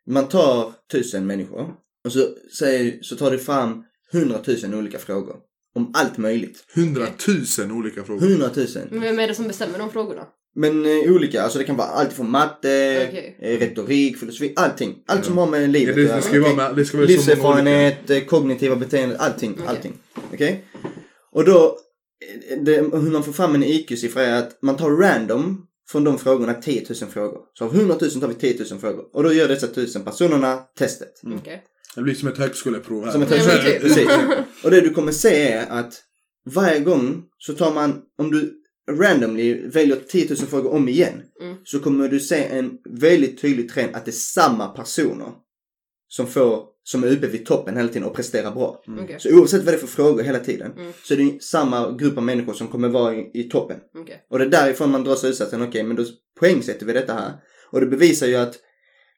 [0.07, 1.73] man tar tusen människor
[2.05, 5.35] och så, säger, så tar du fram hundratusen olika frågor.
[5.75, 6.63] Om allt möjligt.
[6.75, 8.21] Hundratusen olika frågor.
[8.21, 8.87] Hundratusen.
[8.91, 10.25] Men vem är det som bestämmer de frågorna?
[10.55, 13.37] Men eh, olika, alltså det kan vara allt från matte, Okej.
[13.41, 14.95] eh, retorik, filosofi, allting.
[15.05, 15.43] Allt som Ja.
[15.43, 16.21] har med Ja, livet det, att det göra.
[16.21, 17.31] ska ju vara med, det ska vara så många olika.
[17.31, 19.51] Livserfarenhet, eh, kognitiva beteenden, allting.
[19.53, 19.65] Okej.
[19.67, 19.93] allting.
[20.33, 20.65] Okej?
[21.31, 21.77] Och då,
[22.61, 26.53] det, hur man får fram en IQ-siffra är att man tar random från de frågorna
[26.53, 27.39] 10 000 frågor.
[27.53, 29.05] Så av 100 000 tar vi 10 000 frågor.
[29.13, 31.21] Och då gör dessa 1000 personerna testet.
[31.39, 31.63] Okej.
[31.95, 33.11] Det blir som ett högskoleprov här.
[33.11, 33.81] Som ett högskoleprov, typ.
[33.81, 34.07] precis.
[34.63, 36.01] Och det du kommer se är att
[36.55, 38.53] varje gång så tar man, om du
[38.91, 41.55] randomly väljer 10 000 frågor om igen Mm.
[41.63, 45.31] så kommer du se en väldigt tydlig trend att det är samma personer
[46.07, 48.83] som får, som är uppe vid toppen hela tiden och presterar bra.
[49.03, 49.15] Okej.
[49.19, 50.93] Så oavsett vad det är för frågor hela tiden Mm.
[51.03, 53.77] så är det samma grupp av människor som kommer vara i, i toppen.
[53.97, 54.25] Okej.
[54.29, 56.03] Och det är därifrån man drar slutsatsen, okej men då
[56.39, 57.31] poängsätter vi detta här.
[57.71, 58.55] Och det bevisar ju att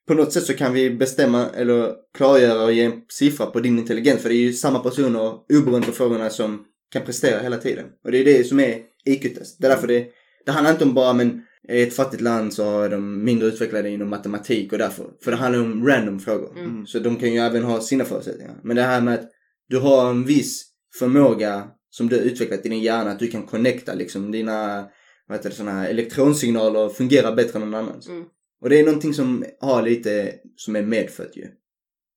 [0.07, 3.79] på något sätt så kan vi bestämma eller klargöra och ge en siffra på din
[3.79, 4.21] intelligens.
[4.21, 7.85] För det är ju samma personer oberoende på frågorna som kan prestera hela tiden.
[8.05, 9.57] Och det är det som är IQ-test.
[9.59, 10.05] Det är därför det,
[10.45, 13.89] det handlar inte om bara men i ett fattigt land så är de mindre utvecklade
[13.89, 15.09] inom matematik och därför.
[15.23, 16.59] För det handlar om random frågor.
[16.59, 16.85] Mm.
[16.85, 18.59] Så de kan ju även ha sina förutsättningar.
[18.63, 19.29] Men det här med att
[19.69, 20.65] du har en viss
[20.99, 24.87] förmåga som du har utvecklat i din hjärna att du kan connecta liksom dina
[25.27, 28.07] vad heter det, såna här elektronsignaler fungerar bättre än någon annans.
[28.07, 28.23] Mm.
[28.61, 31.47] Och det är någonting som har lite, som är medfött ju.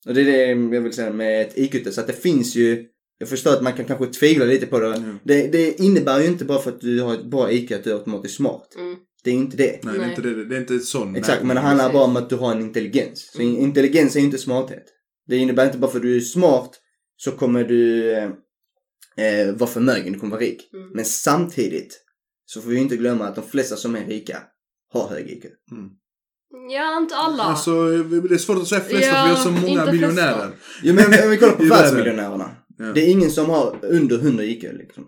[0.06, 2.87] Och det är det jag vill säga med ett IQ-test, att det finns ju,
[3.18, 4.94] jag förstår att man kan kanske tvivla lite på det.
[4.94, 5.18] Mm.
[5.24, 5.46] det.
[5.46, 7.94] Det innebär ju inte bara för att du har ett bra IQ att du är
[7.94, 8.74] automatiskt smart.
[8.76, 8.96] Mm.
[9.24, 9.85] Det är inte det.
[9.85, 10.44] Nej, det är inte det.
[10.44, 11.16] Det är inte sån.
[11.16, 11.46] Exakt, nej.
[11.46, 11.94] men det handlar precis.
[11.94, 13.31] bara om att du har en intelligens.
[13.33, 13.57] Så Mm.
[13.57, 14.85] intelligens är ju inte smarthet.
[15.26, 16.70] Det innebär inte bara för att du är smart
[17.16, 18.31] så kommer du eh,
[19.16, 20.70] eh, vara förmögen, du kommer vara rik.
[20.72, 20.88] Mm.
[20.94, 22.00] Men samtidigt
[22.44, 24.38] så får vi inte glömma att de flesta som är rika
[24.92, 25.44] har hög IQ.
[26.70, 27.42] Ja, inte alla.
[27.42, 30.50] Alltså, det är svårt att säga flesta Ja, för vi har så många miljonärer.
[30.83, 32.50] Jo men om vi kollar på världsmiljonärerna.
[32.79, 32.85] Ja.
[32.85, 35.05] Det är ingen som har under 100 IQ liksom.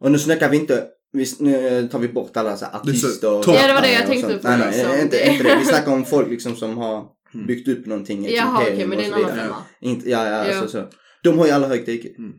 [0.00, 2.94] Och nu snackar vi inte, vi, nu tar vi bort alla så här Det är
[2.94, 3.44] så artister och.
[3.46, 5.00] Ja, det var det jag tänkte på, Nej nej, liksom.
[5.00, 5.56] inte, inte det.
[5.58, 7.46] Vi snackar om folk liksom som har Mm.
[7.46, 8.28] byggt upp någonting.
[8.30, 9.56] Jaha, okej, imperium men det är en annan femma.
[9.80, 10.60] Inte, ja, ja, Ja.
[10.60, 10.88] Alltså, så.
[11.22, 12.18] De har ju alla högt IQ.
[12.18, 12.32] Mm.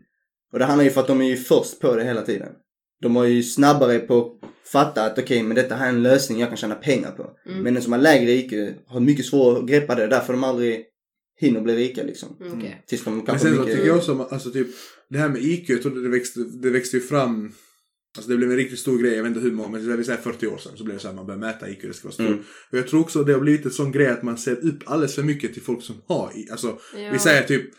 [0.52, 2.48] Och det handlar ju för att de är ju först på det hela tiden.
[3.02, 6.40] De var ju snabbare på att fatta att okej, men detta här är en lösning
[6.40, 7.30] jag kan tjäna pengar på.
[7.50, 7.62] Mm.
[7.62, 8.52] Men den som har lägre IQ
[8.86, 10.84] har mycket svårare att greppa det, därför de aldrig
[11.38, 12.36] hinner bli rika liksom.
[12.40, 12.84] Mm, Okej.
[12.86, 13.74] Tills de Men kanske sen så mycket...
[13.76, 14.66] tycker jag också, alltså typ,
[15.10, 17.52] det här med IQ, jag trodde det växte, det växte ju fram
[18.16, 20.18] Alltså det blev en riktigt stor grej, jag vet inte hur många, men vi säger
[20.20, 22.14] 40 år sedan så blev det så här, man började mäta IQ, det ska vara
[22.14, 22.26] stort.
[22.26, 22.38] Mm.
[22.70, 25.14] Och jag tror också det har blivit en sån grej att man ser upp alldeles
[25.14, 27.10] för mycket till folk som har I- Alltså, Ja.
[27.12, 27.70] vi säger typ,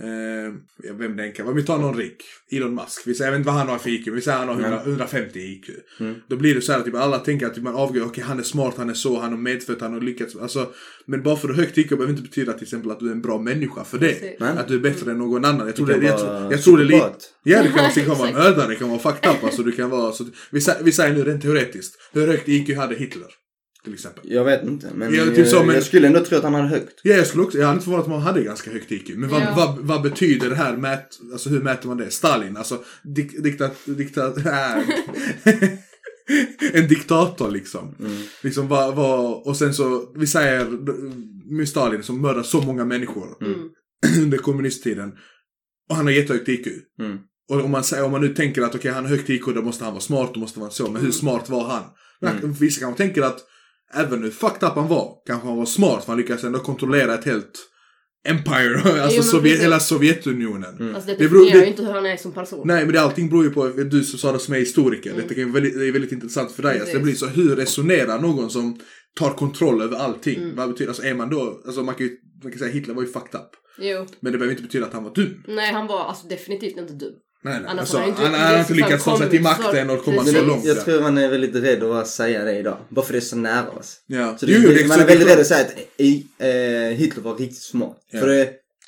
[0.00, 2.22] eh, vem den kan vara, vi tar någon rik,
[2.52, 4.48] Elon Musk, vi säger, jag vet inte vad han har för IQ, vi säger han
[4.48, 5.70] har 100, 150 IQ.
[6.00, 6.14] Mm.
[6.28, 8.38] Då blir det så här att typ, alla tänker att typ, man avgör, okej han
[8.38, 10.36] är smart, han är så, han har medfött, han har lyckats.
[10.36, 10.72] Alltså,
[11.06, 13.08] men bara för att du har högt IQ behöver inte betyda till exempel att du
[13.08, 14.12] är en bra människa för det.
[14.12, 14.36] Precis.
[14.40, 14.50] Nej.
[14.58, 15.66] Att du är bättre än någon annan.
[15.66, 17.12] Jag tror Du det, jag, tror- jag tror det är lite...
[17.42, 18.44] Ja, du kan, du kan vara Exakt.
[18.44, 19.44] mördare, det kan vara fucked up.
[19.44, 21.94] Alltså, du kan vara, så, vi, vi säger nu rent teoretiskt.
[22.12, 23.28] Hur högt IQ hade Hitler?
[23.84, 24.22] Till exempel.
[24.32, 26.54] Jag vet inte, men, Ja, typ jag, så, men- jag skulle ändå tro att han
[26.54, 27.00] hade högt.
[27.02, 29.10] Ja, jag skulle också, jag hade inte förvånat om han hade ganska högt IQ.
[29.16, 29.54] Men vad, Ja.
[29.56, 30.76] vad, vad betyder det här?
[30.76, 32.10] Mät, alltså hur mäter man det?
[32.10, 34.78] Stalin, alltså dik, diktat, diktat, äh,
[36.72, 37.94] en diktator liksom.
[38.42, 40.66] Liksom vad, vad, och sen så, vi säger
[41.56, 43.68] med Stalin som mördar så många människor Mm.
[44.22, 45.12] under kommunisttiden.
[45.90, 46.66] Och han har jättehögt IQ.
[47.00, 47.18] Mm.
[47.50, 49.62] Och om man, säger, om man nu tänker att okej han har högt IQ, då
[49.62, 50.84] måste han vara smart, då måste han vara så.
[50.84, 51.12] Men hur Mm.
[51.12, 51.82] smart var han?
[52.38, 52.52] Mm.
[52.52, 53.38] Vissa kanske tänker att
[53.94, 57.14] även hur fucked up han var, kanske han var smart för han lyckades ändå kontrollera
[57.14, 57.66] ett helt
[58.28, 60.76] empire, alltså men Sovjet, hela Sovjetunionen.
[60.80, 60.94] Mm.
[60.94, 62.62] Alltså det Det definierar det- ju inte hur han är som person.
[62.64, 65.28] Nej men det, allting beror ju på, du som sa det som är historiker, Mm.
[65.28, 66.80] kan ju väldigt, det är väldigt intressant för dig.
[66.80, 68.78] Alltså, det blir så, hur resonerar någon som
[69.18, 70.42] tar kontroll över allting?
[70.42, 70.56] Mm.
[70.56, 73.02] Vad betyder, alltså är man då, alltså man kan ju, man kan säga Hitler var
[73.02, 73.50] ju fucked up.
[73.78, 74.06] Jo.
[74.20, 75.42] Men det behöver inte betyda att han var dum.
[75.48, 77.12] Nej, han var alltså definitivt inte dum.
[77.42, 77.62] Nej, nej.
[77.70, 80.24] Annars Alltså, han, han inte- han, har inte lyckats ta sig till makten och komma
[80.24, 80.64] så långt.
[80.64, 80.82] jag ja.
[80.82, 82.76] tror man är väldigt rädd att säga det idag.
[82.88, 83.96] Bara för det är så nära oss.
[84.06, 84.36] Ja.
[84.38, 87.22] Så det, jo, det, man är väldigt det- rädd att säga att i, eh, Hitler
[87.22, 87.96] var riktigt smart.
[88.10, 88.20] Ja.
[88.20, 88.34] För det,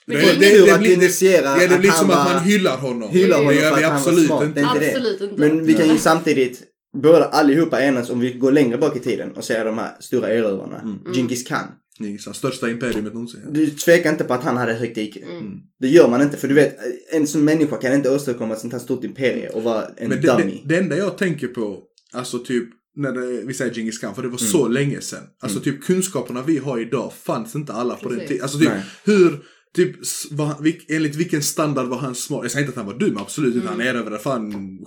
[0.07, 2.43] Det, det, det- det, det, att initiera ja, det att blir han som att man
[2.45, 3.11] hyllar honom.
[3.11, 4.45] hyllar det honom gör för vi han absolut inte.
[4.47, 4.87] Det det.
[4.89, 5.35] Absolut inte.
[5.41, 6.63] Men vi kan ju samtidigt
[6.97, 10.29] båda allihopa enas om vi går längre bak i tiden och ser de här stora
[10.29, 10.79] erövrarna.
[10.81, 11.15] Mm.
[11.15, 11.67] Genghis khan.
[11.99, 13.41] Det är så största imperiet någonsin.
[13.51, 15.17] Du tvekar inte på att han hade högt IQ.
[15.17, 15.45] Mm.
[15.81, 16.77] Det gör man inte för du vet,
[17.13, 20.21] en som människa kan inte åstadkomma ett sånt här stort imperie och vara en Men
[20.21, 20.45] det, dummy.
[20.65, 24.23] det, det enda jag tänker på, alltså typ, när det, vi säger Genghis khan, för
[24.23, 24.73] det var så Mm.
[24.73, 25.23] länge sedan.
[25.43, 28.29] Alltså typ kunskaperna vi har idag fanns inte alla på den Precis.
[28.29, 28.43] tiden.
[28.43, 28.83] Alltså typ, Nej.
[29.05, 29.39] hur,
[29.75, 29.97] typ,
[30.61, 32.41] vilk, enligt vilken standard var han smart?
[32.43, 33.69] Jag säger inte att han var dum, absolut inte.
[33.69, 33.79] Mm.
[33.81, 34.79] Han erövrade fan,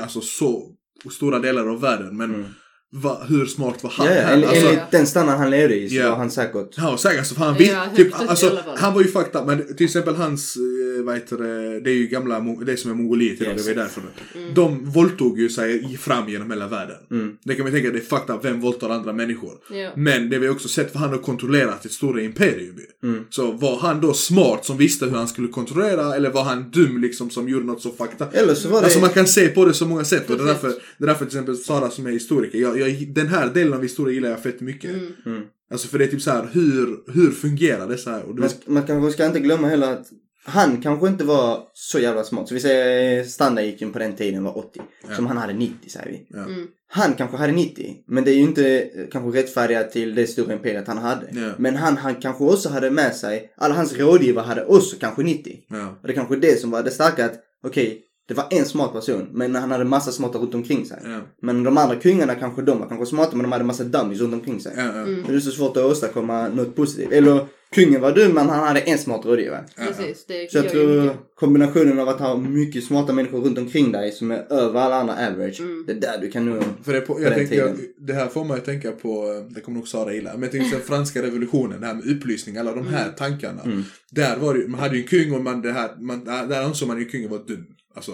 [0.00, 0.68] alltså så
[1.10, 2.16] stora delar av världen.
[2.16, 2.46] Men Mm.
[2.94, 4.06] Va, hur smart var han?
[4.06, 6.10] Ja, ja, enligt, alltså, enligt den standard han levde i så Ja.
[6.10, 6.68] var han säkert...
[6.76, 7.18] Ja, säkert.
[7.18, 9.86] Alltså, för han, Ja, vis, högt typ, alltså, han var ju fucked up, men till
[9.86, 13.52] exempel hans, eh, vad heter det, det är ju gamla, det som är Mongoliet idag,
[13.52, 13.66] Yes.
[13.66, 14.02] det var därför.
[14.34, 14.54] Mm.
[14.54, 16.96] De våldtog ju sig fram genom hela världen.
[17.10, 17.36] Mm.
[17.44, 19.52] Det kan man tänka, det är fucked up, vem våldtar andra människor?
[19.70, 19.90] Ja.
[19.96, 22.76] Men det vi också sett, för han har kontrollerat ett stora imperium.
[23.02, 23.24] Mm.
[23.30, 27.00] Så var han då smart som visste hur han skulle kontrollera, eller var han dum
[27.00, 28.34] liksom som gjorde något så fucked up?
[28.34, 28.84] Eller så var det...
[28.84, 31.06] Alltså man kan se på det så många sätt och det är därför, det är
[31.06, 34.30] därför till exempel Sara som är historiker, jag, jag, den här delen av historia gillar
[34.30, 34.90] jag fett mycket.
[34.90, 35.12] Mm.
[35.26, 35.42] Mm.
[35.70, 38.22] Alltså för det är typ så här, hur, hur fungerar det så här?
[38.22, 40.06] Och du Man, vet, ska- man kanske ska inte glömma heller att
[40.44, 42.48] han kanske inte var så jävla smart.
[42.48, 44.80] Så vi säger standard på den tiden var 80.
[45.08, 45.14] Ja.
[45.14, 46.26] Som han hade 90 säger vi.
[46.30, 46.38] Ja.
[46.44, 46.66] Mm.
[46.88, 47.96] Han kanske hade 90.
[48.06, 51.26] Men det är ju inte eh, kanske rättfärdigat till det stora imperiet han hade.
[51.32, 51.50] Ja.
[51.58, 55.58] Men han, han kanske också hade med sig, alla hans rådgivare hade också kanske 90.
[55.68, 55.98] Ja.
[56.02, 58.92] Och det kanske är det som var det starka att, okej, det var en smart
[58.92, 60.98] person, men han hade massa smarta runt omkring sig.
[61.04, 61.20] Ja.
[61.42, 64.34] Men de andra kungarna kanske, de var kanske smarta, men de hade massa dummies runt
[64.34, 64.72] omkring sig.
[64.76, 64.82] Ja.
[64.82, 65.00] Ja.
[65.00, 65.24] Mm.
[65.26, 67.12] Det är så svårt att åstadkomma något positivt.
[67.12, 69.64] Eller, kungen var dum, men han hade en smart rådgivare.
[69.76, 74.12] Precis, det Så jag tror kombinationen av att ha mycket smarta människor runt omkring dig
[74.12, 75.60] som är över alla andra average.
[75.60, 75.84] Mm.
[75.86, 76.62] Det är där du kan nå.
[76.84, 79.60] För det, på, På jag tänker, jag, det här får man ju tänka på, det
[79.60, 82.74] kommer nog Sara gilla, men jag tänker här, franska revolutionen, det här med upplysning, alla
[82.74, 83.62] de här tankarna.
[83.62, 83.82] Mm.
[84.10, 86.62] Där var det, man hade ju en kung och man, det här, man, där där
[86.62, 87.66] ansåg man ju kungen var dum.
[87.94, 88.12] Alltså,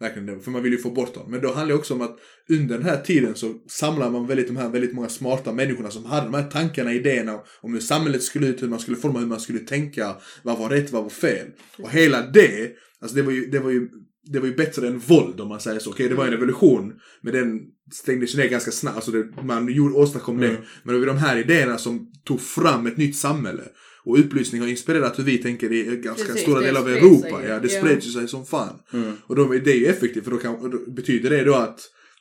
[0.00, 1.30] verkligen för man ville ju få bort honom.
[1.30, 4.46] Men då handlar det också om att under den här tiden så samlar man väldigt,
[4.46, 8.22] de här väldigt många smarta människorna som hade de här tankarna, idéerna om hur samhället
[8.22, 11.10] skulle ut, hur man skulle forma, hur man skulle tänka, vad var rätt, vad var
[11.10, 11.46] fel.
[11.78, 13.88] Och hela det, alltså det var ju, det var ju
[14.32, 15.90] det var ju bättre än våld om man säger så.
[15.90, 17.60] Okej, det var en revolution, men den
[17.92, 18.96] stängdes ju ner ganska snabbt.
[18.96, 20.58] Alltså det, man gjorde, åstadkom det.
[20.82, 23.62] Men det var de här idéerna som tog fram ett nytt samhälle.
[24.08, 27.36] Och upplysning har inspirerat hur vi tänker i ganska Precis, stora delar av Europa.
[27.38, 27.48] sig.
[27.48, 27.80] Ja, det Ja.
[27.80, 28.78] spreds ju sig som fan.
[28.92, 29.12] Mm.
[29.26, 31.80] Och då, är det är ju effektivt, för då, kan, då betyder det då att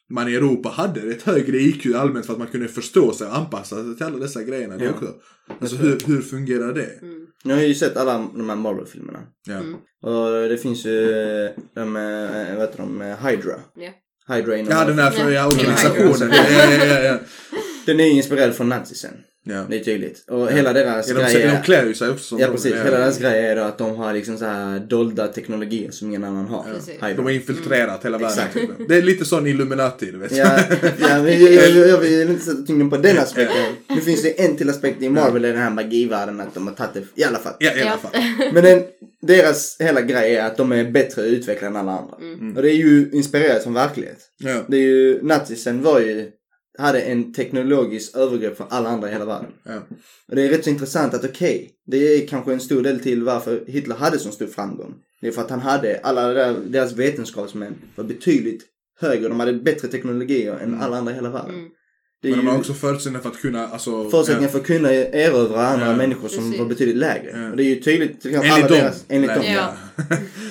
[0.09, 3.37] man i Europa hade ett högre IQ allmänt för att man kunde förstå sig och
[3.37, 4.75] anpassa sig till alla dessa grejerna.
[4.79, 4.89] Ja.
[4.89, 5.13] också.
[5.61, 6.89] Alltså hur, hur fungerar det?
[7.01, 7.25] Mm.
[7.43, 9.19] Jag har ju sett alla de här Marvel-filmerna.
[9.47, 9.53] Ja.
[9.55, 9.73] Mm.
[10.03, 11.05] Och det finns ju
[11.75, 13.55] de, eh, vad heter de, eh, Hydra.
[13.75, 13.91] Ja.
[14.35, 15.47] Hydra inom Ja, den här för, ja, Ja.
[15.47, 16.29] organisationen.
[16.35, 17.19] Ja, ja, ja, ja, ja.
[17.85, 19.13] Den är ju inspirerad från nazisen.
[19.49, 19.65] Ja.
[19.69, 20.23] Det är tydligt.
[20.29, 21.63] Och hela deras Ja, de, grej de är...
[21.63, 23.95] klär ju sig också som Ja de- precis, hela deras grej är då att de
[23.95, 26.65] har liksom så här dolda teknologier som ingen annan har.
[27.01, 27.13] Hydra.
[27.17, 28.37] De har infiltrerat hela världen.
[28.37, 28.53] Exakt.
[28.53, 28.87] typ.
[28.89, 30.37] Det är lite sån Illuminati, du vet.
[30.37, 30.59] Ja,
[30.99, 33.57] ja men jag, jag, jag, jag vill inte sätta tyngden på den aspekten.
[33.89, 36.73] Nu finns det en till aspekt i Marvel, är den här magivärlden att de har
[36.73, 37.53] tagit det, i alla fall.
[37.59, 38.09] Ja, i alla Ja.
[38.09, 38.21] fall.
[38.53, 38.83] Men den,
[39.21, 42.15] deras hela grej är att de är bättre utvecklade än alla andra.
[42.55, 44.17] Och det är ju inspirerat från verklighet.
[44.37, 44.65] Ja.
[44.67, 46.29] Det är ju, nazisen var ju,
[46.77, 49.51] hade en teknologisk övergrepp från alla andra i hela världen.
[49.63, 49.77] Ja.
[50.29, 53.23] Och det är rätt så intressant att okej, det är kanske en stor del till
[53.23, 54.93] varför Hitler hade så stor framgång.
[55.21, 58.63] Det är för att han hade, alla där, deras vetenskapsmän var betydligt
[58.99, 61.55] högre, de hade bättre teknologier än alla andra i hela världen.
[61.55, 61.69] Mm.
[62.23, 64.09] Men de har också förutsättningar för att kunna, alltså...
[64.09, 65.95] förutsättningar för att kunna erövra andra Ja.
[65.95, 66.59] människor som Precis.
[66.59, 67.31] var betydligt lägre.
[67.43, 67.49] Ja.
[67.51, 68.79] Och det är ju tydligt, till exempel Enligt alla dem.
[68.85, 69.43] deras, enligt dem.
[69.45, 69.73] Ja.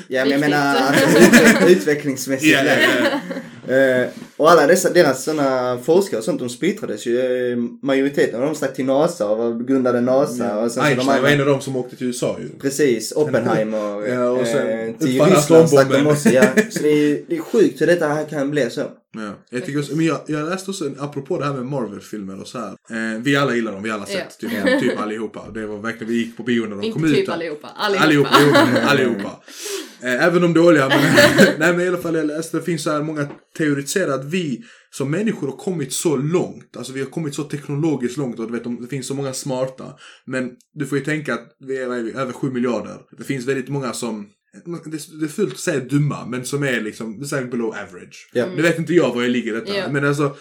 [0.09, 3.21] Ja men jag menar alltså, utveck- utvecklingsmässigt ja, lägre.
[3.69, 7.21] Eh, och alla dessa, deras såna forskare och sånt, de splittrades ju.
[7.21, 10.59] Eh, majoriteten av dem stack till NASA och grundade NASA.
[10.59, 12.49] Och sen så de Einstein var en av dem som åkte till USA ju.
[12.61, 14.07] Precis, Oppenheimer.
[14.07, 16.29] Ja, och sen eh, till Ryssland stack de också.
[16.29, 16.43] Ja.
[16.71, 18.83] Så det är, det är sjukt hur detta här kan bli så.
[19.15, 19.33] Ja.
[19.51, 22.59] Jag, tycker också, men jag, jag läste också, apropå det här med Marvel-filmer och så
[22.59, 22.69] här.
[22.69, 24.49] Eh, vi alla gillar dem, vi alla sett Ja.
[24.49, 25.45] typ, typ allihopa.
[25.55, 27.15] Det var verkligen, vi gick på bio när de Inte kom ut.
[27.15, 27.35] typ här.
[27.35, 27.69] allihopa.
[27.77, 28.05] Allihopa.
[28.05, 28.87] Allihopa, allihopa.
[28.91, 29.31] allihopa.
[30.03, 30.89] Eh, även de dåliga.
[30.89, 31.01] Men,
[31.59, 33.29] nej men i alla fall jag läste, det finns så här många
[33.59, 36.77] teoretiserar att vi som människor har kommit så långt.
[36.77, 39.33] Alltså vi har kommit så teknologiskt långt och du vet, de- det finns så många
[39.33, 39.85] smarta.
[40.27, 42.97] Men du får ju tänka att vi är, är vi, över sju miljarder.
[43.19, 44.27] Det finns väldigt många som
[44.85, 48.31] det är fult att säga dumma, men som är liksom, det below average.
[48.33, 48.47] Ja.
[48.57, 49.89] Nu vet inte jag var jag ligger i detta, Ja.
[49.93, 50.37] men alltså.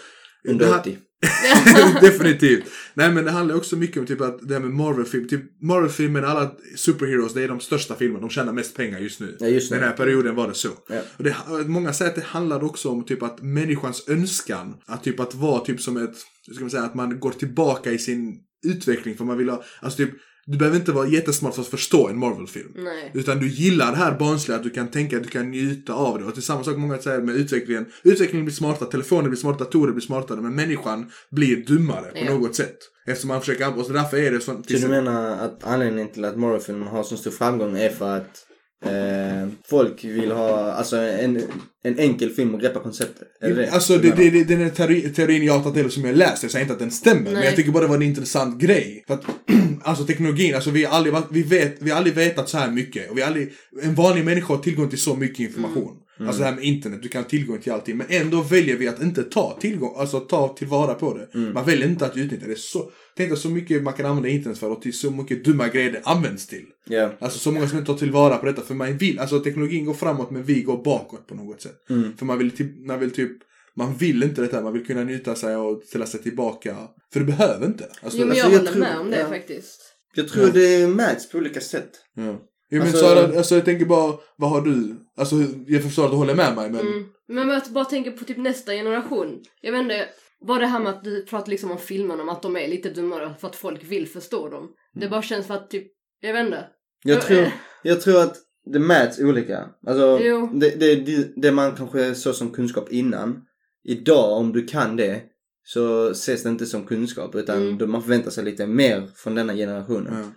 [0.48, 0.98] Under det här- 80.
[2.00, 2.64] Definitivt.
[2.94, 5.28] Nej men det handlar också mycket om typ att det här med Marvel-film.
[5.28, 8.20] Typ Marvel-filmen, alla superheroes, det är de största filmerna.
[8.20, 9.36] De tjänar mest pengar just nu.
[9.40, 9.76] Ja, just nu.
[9.76, 10.68] Den här perioden var det så.
[10.88, 11.00] Ja.
[11.16, 14.74] Och det, många säger att det handlar också om typ att människans önskan.
[14.86, 17.92] Att typ att vara typ som ett, hur ska man säga, att man går tillbaka
[17.92, 19.16] i sin utveckling.
[19.16, 20.10] För man vill ha, alltså typ,
[20.46, 22.72] du behöver inte vara jättesmart för att förstå en Marvel-film.
[22.74, 23.10] Nej.
[23.14, 26.18] Utan du gillar det här barnsliga, att du kan tänka, att du kan njuta av
[26.18, 26.24] det.
[26.24, 27.86] Och det är samma sak många säger med utvecklingen.
[28.04, 30.40] Utvecklingen blir smartare, telefoner blir smartare, datorer blir smartare.
[30.40, 32.34] Men människan blir dummare på Ja.
[32.34, 32.76] något sätt.
[33.06, 34.52] Eftersom man försöker anpassa, därför är det så.
[34.52, 38.45] Så du menar att anledningen till att Marvel-filmen har så stor framgång är för att
[38.84, 41.42] eh, folk vill ha alltså en,
[41.84, 43.28] en enkel film och greppa konceptet?
[43.40, 45.90] Är det Alltså det, det, det, den här teori, teorin jag har tagit del av
[45.90, 47.44] som jag läst, jag säger inte att den stämmer, men Nej.
[47.44, 49.04] jag tycker bara det var en intressant grej.
[49.06, 49.24] För att,
[49.82, 53.10] alltså teknologin, alltså vi har aldrig, vi vet, vi har aldrig vetat så här mycket.
[53.10, 55.90] Och vi har aldrig, en vanlig människa har tillgång till så mycket information.
[55.90, 56.05] Mm.
[56.18, 57.96] Alltså det här med internet, du kan ha tillgång till allting.
[57.96, 61.38] Men ändå väljer vi att inte ta tillgång, alltså ta tillvara på det.
[61.38, 61.52] Mm.
[61.52, 62.58] Man väljer inte att utnyttja det.
[62.58, 65.68] Så, tänk dig så mycket man kan använda internet för och till så mycket dumma
[65.68, 66.64] grejer det används till.
[66.88, 67.12] Ja.
[67.18, 68.62] Alltså så många som inte tar tillvara på detta.
[68.62, 71.90] För man vill, alltså teknologin går framåt men vi går bakåt på något sätt.
[71.90, 72.16] Mm.
[72.16, 73.32] För man vill, typ, man vill typ,
[73.76, 74.62] man vill inte detta.
[74.62, 76.76] Man vill kunna njuta sig och ställa sig tillbaka.
[77.12, 77.84] För du behöver inte.
[78.02, 79.28] Alltså, Jo men jag alltså, jag håller med om det ja.
[79.28, 79.80] faktiskt.
[80.14, 81.90] Jag tror det mäts på olika sätt.
[82.14, 82.40] ja.
[82.68, 84.96] Ja, men Alltså- Sara, alltså jag tänker bara, vad har du?
[85.16, 86.80] Alltså jag förstår att du håller med mig men.
[86.80, 87.04] Mm.
[87.28, 89.40] Men att bara tänka på typ nästa generation.
[89.60, 90.08] Jag vet inte,
[90.46, 92.90] bara det här med att du pratar liksom om filmerna, om att de är lite
[92.90, 94.68] dummare för att folk vill förstå dem.
[94.94, 95.86] Det bara känns för att typ,
[96.20, 96.64] jag vet inte.
[97.04, 97.46] Jag tror,
[97.82, 98.36] jag tror att
[98.72, 99.66] det mäts olika.
[99.86, 100.18] Alltså,
[100.52, 103.42] det, det, det, det man kanske såg som kunskap innan.
[103.84, 105.22] Idag, om du kan det,
[105.64, 107.34] så ses det inte som kunskap.
[107.34, 107.78] Utan Mm.
[107.78, 110.14] då man förväntar sig lite mer från denna generationen.
[110.18, 110.30] Ja.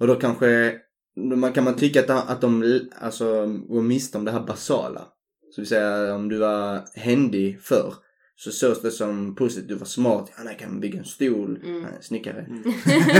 [0.00, 0.74] Och då kanske,
[1.16, 5.00] man kan man tycka att, de- att de alltså, går miste om det här basala.
[5.54, 7.94] Så vill säga om du var händig förr
[8.36, 9.68] så sågs det som positivt.
[9.68, 10.30] Du var smart.
[10.34, 11.60] Han kan bygga en stol.
[11.64, 11.84] Mm.
[11.84, 12.46] Han är snickare.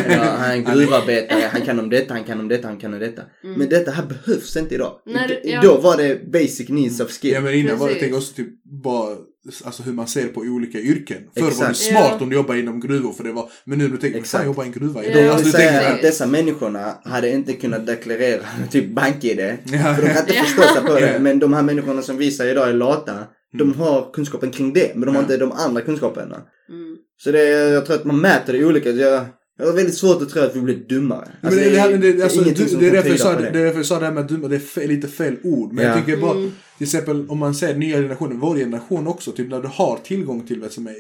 [0.04, 1.48] Eller, han är en gruvarbetare.
[1.52, 3.22] Han kan om detta, han kan om detta, han kan om detta.
[3.42, 5.00] Men detta här behövs inte idag.
[5.06, 5.12] I-
[5.50, 5.62] ja.
[5.62, 7.30] Idag var det basic needs of skill.
[7.32, 8.08] Ja men innan var det, Precis.
[8.08, 9.16] tänk också typ bara
[9.64, 11.18] Alltså hur man ser på olika yrken.
[11.36, 12.18] Förr var det smart Ja.
[12.20, 14.40] om du jobbar inom gruvor för det var Men nu när du tänker, Exakt.
[14.42, 15.22] fan jobba i en gruva idag.
[15.22, 19.38] Jag Alltså, du säga tänker, att dessa människorna hade inte kunnat deklarera typ bank-id.
[19.38, 19.94] Ja.
[19.94, 20.42] För de kan inte Ja.
[20.42, 21.18] förstå sig på det.
[21.20, 23.12] Men de här människorna som visar idag är lata.
[23.58, 24.92] De har kunskapen kring det.
[24.94, 26.36] Men de har inte de andra kunskaperna.
[26.68, 26.96] Mm.
[27.16, 28.90] Så det, jag tror att man mäter det olika.
[28.90, 29.24] Jag,
[29.58, 31.28] jag har väldigt svårt att tro att vi blir dummare.
[31.40, 33.50] Men det, det, här- det, alltså, ingenting det, som det, är därför jag sa, det.
[33.50, 35.72] det är jag sa det här med dumma, det är fe, lite fel ord.
[35.72, 35.90] Men Ja.
[35.96, 36.50] jag tycker bara, Mm.
[36.78, 40.46] till exempel om man säger nya generationen, vår generation också, typ när du har tillgång
[40.46, 40.94] till vad som är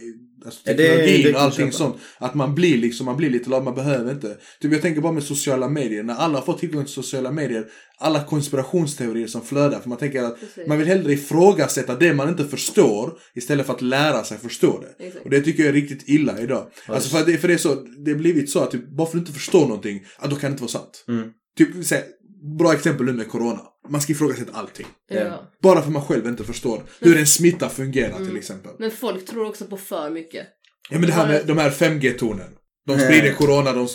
[0.44, 1.96] alltså, Ja, det- teknologin och allting sånt.
[2.18, 4.36] Att man blir liksom, man blir lite lat, man behöver inte.
[4.60, 7.64] Typ jag tänker bara med sociala medier, när alla får tillgång till sociala medier,
[7.98, 9.80] alla konspirationsteorier som flödar.
[9.80, 10.66] För man tänker att Precis.
[10.66, 15.04] man vill hellre ifrågasätta det man inte förstår istället för att lära sig förstå det.
[15.06, 15.24] Exakt.
[15.24, 16.66] Och det tycker jag är riktigt illa idag.
[16.86, 17.74] Alltså för, att det, för det är så,
[18.04, 20.36] det har blivit så att typ, bara för att du inte förstår någonting, ja, då
[20.36, 21.04] kan det inte vara sant.
[21.08, 21.28] Mm.
[21.58, 22.04] Typ, så här,
[22.58, 23.60] bra exempel nu med corona.
[23.88, 24.86] Man ska ifrågasätta allting.
[25.10, 25.52] Ja.
[25.62, 28.28] Bara för man själv inte förstår hur en smitta fungerar Mm.
[28.28, 28.72] till exempel.
[28.78, 30.46] Men folk tror också på för mycket.
[30.90, 32.50] Ja men det här med de här 5G-tornen.
[32.86, 33.88] De sprider corona, de,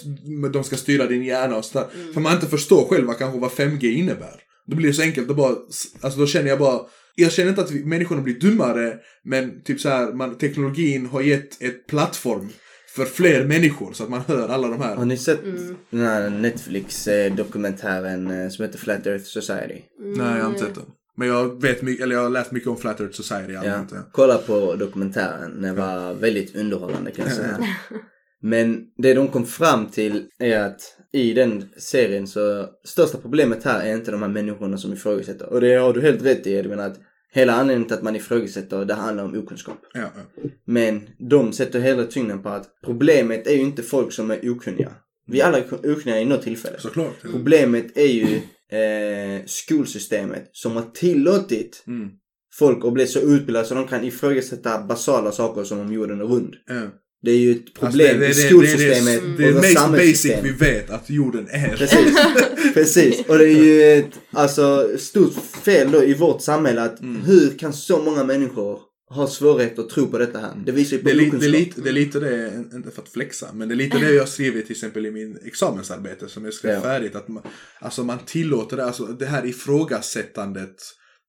[0.53, 1.87] de ska styra din hjärna och sådär.
[1.95, 2.13] Mm.
[2.13, 4.41] För man inte förstår själva kanske vad 5G innebär.
[4.67, 5.55] Då blir det så enkelt att bara,
[6.01, 6.81] alltså då känner jag bara,
[7.15, 11.21] jag känner inte att vi, människorna blir dummare, men typ så här, man, teknologin har
[11.21, 12.49] gett ett plattform
[12.97, 14.95] för fler människor så att man hör alla de här.
[14.95, 15.75] Har ni sett Mm.
[15.89, 19.81] den här Netflix-dokumentären eh, som heter Flat Earth Society?
[19.99, 20.83] Nej, jag har inte sett den.
[21.17, 23.53] Men jag vet mycket, eller jag har läst mycket om Flat Earth Society.
[23.53, 23.85] Ja.
[24.11, 25.61] Kolla på dokumentären.
[25.61, 27.57] Den var väldigt underhållande kan jag säga.
[28.41, 30.81] Men det de kom fram till är att
[31.13, 35.53] i den serien så största problemet här är inte de här människorna som ifrågasätter.
[35.53, 36.97] Och det har du helt rätt i Edvin att
[37.31, 39.77] hela anledningen till att man ifrågasätter det handlar om okunskap.
[39.93, 40.49] Ja, ja.
[40.65, 44.91] Men de sätter hela tyngden på att problemet är ju inte folk som är okunniga.
[45.27, 46.79] Vi alla är okunniga i något tillfälle.
[46.79, 47.21] Såklart.
[47.21, 48.35] Problemet är ju
[48.77, 52.09] eh, skolsystemet som har tillåtit Mm.
[52.53, 56.25] folk att bli så utbildade så de kan ifrågasätta basala saker som om jorden är
[56.25, 56.55] rund.
[56.67, 56.81] Ja.
[57.21, 60.51] Det är ju ett Alltså, problem i skolsystemet Det är det, och mest basic vi
[60.51, 61.77] vet att jorden är.
[61.77, 62.17] Precis,
[62.73, 63.25] precis.
[63.27, 67.21] Och det är ju ett alltså, stort fel då i vårt samhälle att Mm.
[67.21, 70.51] hur kan så många människor ha svårighet att tro på detta här?
[70.65, 72.91] Det visar ju på Det är, li, det, är lite, det är lite det, inte
[72.91, 76.29] för att flexa, men det är lite det jag skrivit till exempel i min examensarbete
[76.29, 76.81] som jag skrev Ja.
[76.81, 77.15] färdigt.
[77.15, 77.43] Att man,
[77.79, 80.75] alltså man tillåter det, alltså det här ifrågasättandet.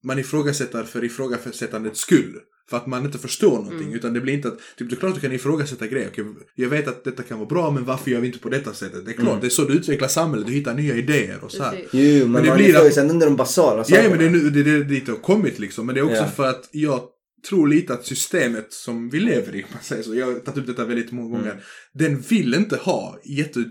[0.05, 2.39] Man ifrågasätter för ifrågasättandets skull.
[2.71, 3.79] För att man inte förstår någonting.
[3.83, 3.95] Mm.
[3.95, 6.09] Utan det blir inte att, typ det är klart du kan ifrågasätta grejer.
[6.13, 8.73] Okej, jag vet att detta kan vara bra, men varför gör vi inte på detta
[8.75, 9.05] sättet?
[9.05, 9.41] Det är klart, Mm.
[9.41, 11.85] det är så du utvecklar samhället, du hittar nya idéer och så här.
[11.93, 14.09] Jo, men, Men det man blir att- ifrågasätter de basala Ja, sakerna.
[14.09, 15.87] men det är, nu, det är det dit det har kommit liksom.
[15.87, 16.27] Men det är också Ja.
[16.27, 17.01] för att jag
[17.49, 20.67] tror lite att systemet som vi lever i, man säger så, jag har tagit upp
[20.67, 21.63] detta väldigt många gånger, Mm.
[21.95, 23.69] den vill inte ha jätteut,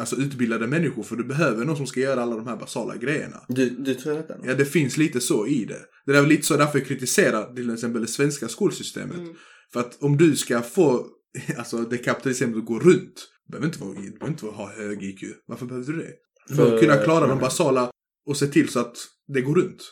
[0.00, 3.44] alltså utbildade människor för du behöver någon som ska göra alla de här basala grejerna.
[3.48, 4.34] Du, du tror detta?
[4.44, 5.80] Ja, det finns lite så i det.
[6.06, 9.16] Det är väl lite så därför jag kritiserar till exempel det svenska skolsystemet.
[9.18, 9.34] Mm.
[9.72, 11.06] För att om du ska få,
[11.58, 15.02] alltså det kapitalisemet att gå runt, du behöver inte, vara, du behöver inte ha hög
[15.02, 15.22] IQ.
[15.46, 16.10] Varför behöver du det?
[16.48, 17.90] För, För- att kunna klara de basala
[18.26, 18.96] och se till så att
[19.34, 19.82] det går runt.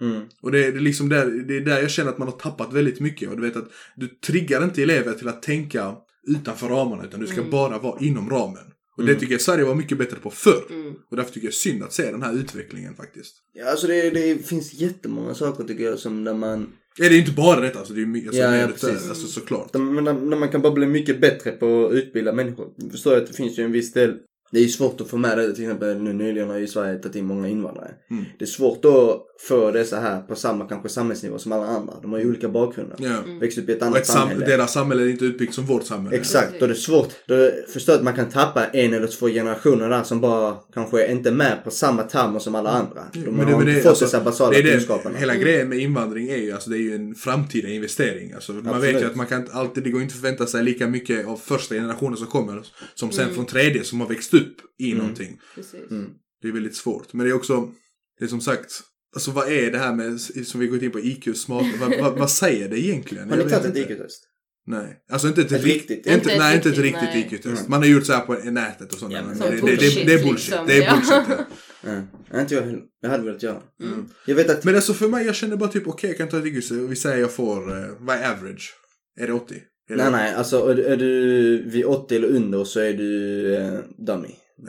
[0.00, 0.22] Mm.
[0.42, 2.36] Och det är, det är liksom där, det är där jag känner att man har
[2.36, 3.28] tappat väldigt mycket.
[3.30, 5.94] Och du vet att du triggar inte elever till att tänka
[6.28, 7.50] utanför ramarna utan du ska Mm.
[7.50, 8.64] bara vara inom ramen.
[8.96, 9.14] Och Mm.
[9.14, 10.64] det tycker jag Sverige var mycket bättre på förr.
[10.70, 10.94] Mm.
[11.10, 13.34] Och därför tycker jag synd att se den här utvecklingen faktiskt.
[13.52, 17.18] Ja, alltså det, det finns jättemånga saker tycker jag som där man Ja, det är
[17.18, 19.08] inte bara detta, alltså, det är mycket, alltså, Ja, mer ja, precis.
[19.08, 19.72] alltså såklart.
[19.72, 22.72] Där, men där, där man kan bara bli mycket bättre på att utbilda människor.
[22.76, 24.14] Jag förstår att det finns ju en viss del.
[24.54, 25.54] Det är ju svårt att få med det.
[25.54, 27.90] Till exempel nu nyligen har ju Sverige tagit in många invandrare.
[28.10, 28.24] Mm.
[28.38, 31.92] Det är svårt att få dessa här på samma kanske samhällsnivå som alla andra.
[32.02, 32.96] De har ju olika bakgrunder.
[33.00, 33.16] Ja.
[33.40, 34.46] Växt upp i ett annat ett sam- samhälle.
[34.46, 36.16] deras samhälle är inte utbyggt som vårt samhälle.
[36.16, 37.08] Exakt, och det är svårt.
[37.26, 41.34] Jag att man kan tappa en eller två generationer där som bara kanske inte är
[41.34, 43.02] med på samma termer som alla andra.
[43.12, 45.18] De Men har det- men inte det- fått alltså, dessa basala det är det, kunskaperna.
[45.18, 48.32] Hela grejen med invandring är ju, alltså det är ju en framtida investering.
[48.32, 48.94] Alltså, man Absolut.
[48.94, 51.26] vet ju att man kan inte alltid, det går inte att förvänta sig lika mycket
[51.26, 52.62] av första generationen som kommer
[52.94, 53.34] som sen Mm.
[53.34, 54.43] från tredje som har växt upp
[54.78, 54.98] i Mm.
[54.98, 55.40] någonting.
[55.54, 55.90] Precis.
[55.90, 56.10] Mm.
[56.42, 57.12] Det är väldigt svårt.
[57.12, 57.72] Men det är också,
[58.18, 58.80] det är som sagt,
[59.14, 62.18] alltså vad är det här med, som vi gått in på IQ, smart, vad, vad,
[62.18, 63.30] vad säger det egentligen?
[63.30, 63.90] Har ni tagit ett.
[63.90, 64.28] IQ-test?
[64.66, 64.96] Nej.
[65.10, 67.14] Alltså inte ett, Ett riktigt, inte, Inte ett nej inte ett riktigt.
[67.14, 67.44] IQ-test.
[67.60, 67.70] Mm.
[67.70, 69.12] Man har gjort så här på nätet och sånt.
[69.12, 70.50] Ja, men men det, som det, det, bullshit, det, är bullshit.
[70.50, 71.10] liksom, Det är bullshit.
[71.28, 71.44] Ja.
[71.86, 72.02] Ja.
[72.32, 72.82] Ja, inte jag heller.
[73.00, 73.62] Jag hade velat göra.
[73.82, 74.08] Mm.
[74.26, 74.64] Jag vet att...
[74.64, 76.64] Men alltså för mig, jag känner bara typ okej, jag kan ta ett IQ.
[76.64, 78.74] så Vi säger jag får, eh, vad är average?
[79.20, 79.54] Är det 80?
[79.90, 83.54] Är Nej nej, alltså är, du- är du vid 80 eller under så är du
[83.56, 83.72] eh,
[84.06, 84.28] dummy.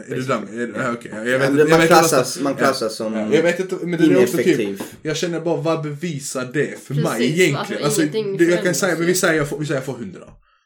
[0.10, 0.44] Är du dum?
[0.54, 1.12] Är, ja, okej.
[1.16, 3.92] Jag, Ja, vet, jag man vet klassas, man klassas som Ja, jag vet inte, men
[4.00, 4.82] det är också typ, ineffektiv.
[5.02, 7.56] jag känner bara vad bevisar det för mig Precis, egentligen?
[7.84, 9.86] alltså, Alltså, ingenting det, jag kan säga, men vi säger jag får, vi säger jag
[9.86, 10.20] får 100.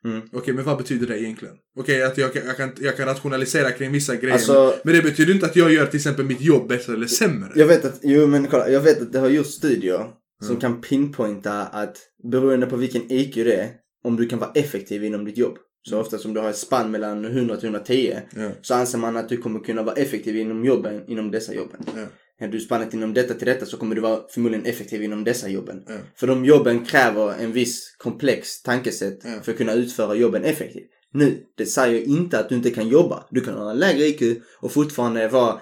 [0.06, 0.22] Mm.
[0.34, 1.56] Okej, men vad betyder det egentligen?
[1.80, 4.34] Okej, att jag, kan- jag, kan, jag kan rationalisera kring vissa grejer.
[4.34, 7.50] Alltså- men det betyder inte att jag gör till exempel mitt jobb bättre eller sämre.
[7.56, 10.06] Jag vet att, jo men kolla, jag vet att det har gjorts studier
[10.41, 10.60] som Mm.
[10.62, 11.97] kan pinpointa att
[12.32, 13.70] beroende på vilken IQ det är,
[14.04, 15.58] om du kan vara effektiv inom ditt jobb.
[15.89, 18.50] Så ofta som du har ett spann mellan 100 till 110 Ja.
[18.62, 21.80] så anser man att du kommer kunna vara effektiv inom jobben, inom dessa jobben.
[21.95, 22.06] Ja.
[22.41, 25.50] Är du spannet inom detta till detta så kommer du vara förmodligen effektiv inom dessa
[25.50, 25.84] jobben.
[25.88, 25.95] Ja.
[26.16, 29.39] För de jobben kräver en viss komplex tankesätt Ja.
[29.43, 30.89] för att kunna utföra jobben effektivt.
[31.14, 33.24] Nu, det säger inte att du inte kan jobba.
[33.32, 34.22] Du kan ha en lägre IQ
[34.62, 35.60] och fortfarande vara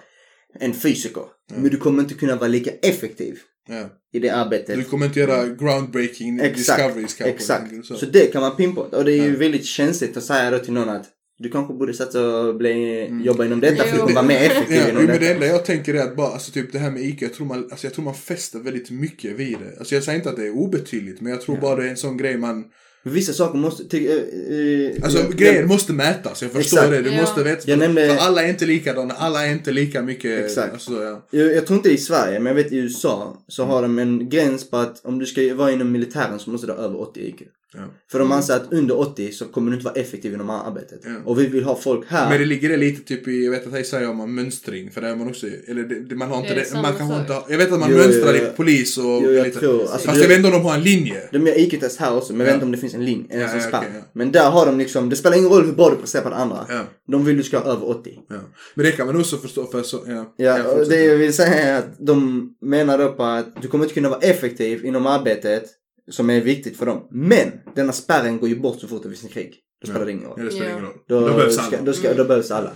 [0.60, 1.24] en fysiker.
[1.56, 3.90] Men du kommer inte kunna vara lika effektiv Ja.
[4.14, 4.76] i det arbetet.
[4.76, 7.36] Du kommer inte göra groundbreaking Exakt, discoveries kanske.
[7.36, 7.86] exakt.
[7.86, 7.96] Så.
[7.96, 8.98] Så det kan man pinpointa.
[8.98, 9.40] Och det är ju Ja.
[9.40, 11.06] väldigt känsligt att säga då till någon att
[11.40, 13.26] du kanske borde satsa och bli, Mm.
[13.26, 15.94] jobba inom detta för att vara mer effektiv Ja, inom men det enda jag tänker
[15.94, 18.06] är att bara, alltså typ det här med IQ, jag tror man, alltså jag tror
[18.06, 19.80] man fäster väldigt mycket vid det.
[19.80, 21.98] Alltså jag säger inte att det är obetydligt, men jag tror bara det är en
[21.98, 22.64] sån grej man,
[23.10, 23.84] Vissa saker måste...
[23.84, 26.92] Ty, äh, äh, alltså jag- grejer måste mätas, jag förstår Exakt.
[26.92, 27.22] det, du Ja.
[27.22, 27.62] måste veta.
[27.70, 30.74] Jag nämnde- För alla är inte likadana, alla är inte lika mycket, Exakt.
[30.74, 31.26] alltså ja.
[31.32, 34.30] Jag, jag tror inte i Sverige, men jag vet i USA så har de en
[34.30, 37.20] gräns på att om du ska vara inom militären så måste du ha över 80
[37.20, 37.42] IQ.
[37.74, 37.80] Ja.
[38.12, 41.02] För de anser att under 80 så kommer du inte vara effektiv inom arbetet.
[41.06, 41.12] Ja.
[41.26, 42.30] Och vi vill ha folk här.
[42.30, 44.34] Men det ligger det lite typ i, jag vet att här i Sverige har man
[44.36, 46.94] mönstring, för det är man också, eller det, det, man har inte det det, man
[46.98, 49.60] kanske inte jag vet att man Jo, mönstrar jo, i polis och Jo, jag lite,
[49.60, 49.82] tror...
[49.82, 51.22] Alltså, fast du- jag vet inte om de har en linje.
[51.32, 52.48] De gör IQ-test här också, men jag Ja.
[52.48, 54.02] vet inte om det finns en linje, en Ja, ja, ja.
[54.14, 56.36] Men där har de liksom, det spelar ingen roll hur bra du presterar på det
[56.36, 56.66] andra.
[56.70, 56.82] Ja.
[57.12, 58.20] De vill du ska ha över 80.
[58.30, 58.36] Ja.
[58.76, 60.34] Men det kan man också förstå för så, ja.
[60.38, 63.86] Ja, och det jag vill säga är att de menar då på att du kommer
[63.86, 65.64] inte kunna vara effektiv inom arbetet
[66.12, 67.08] som är viktigt för dem.
[67.12, 69.56] Men denna spärren går ju bort så fort det finns en krig.
[69.82, 70.36] Då spelar det ingen roll.
[70.38, 70.72] Ja, det spelar Ja.
[70.72, 70.98] ingen roll.
[71.08, 71.86] Då, Då behövs ska, alla.
[71.86, 72.72] då, ska, då behövs alla.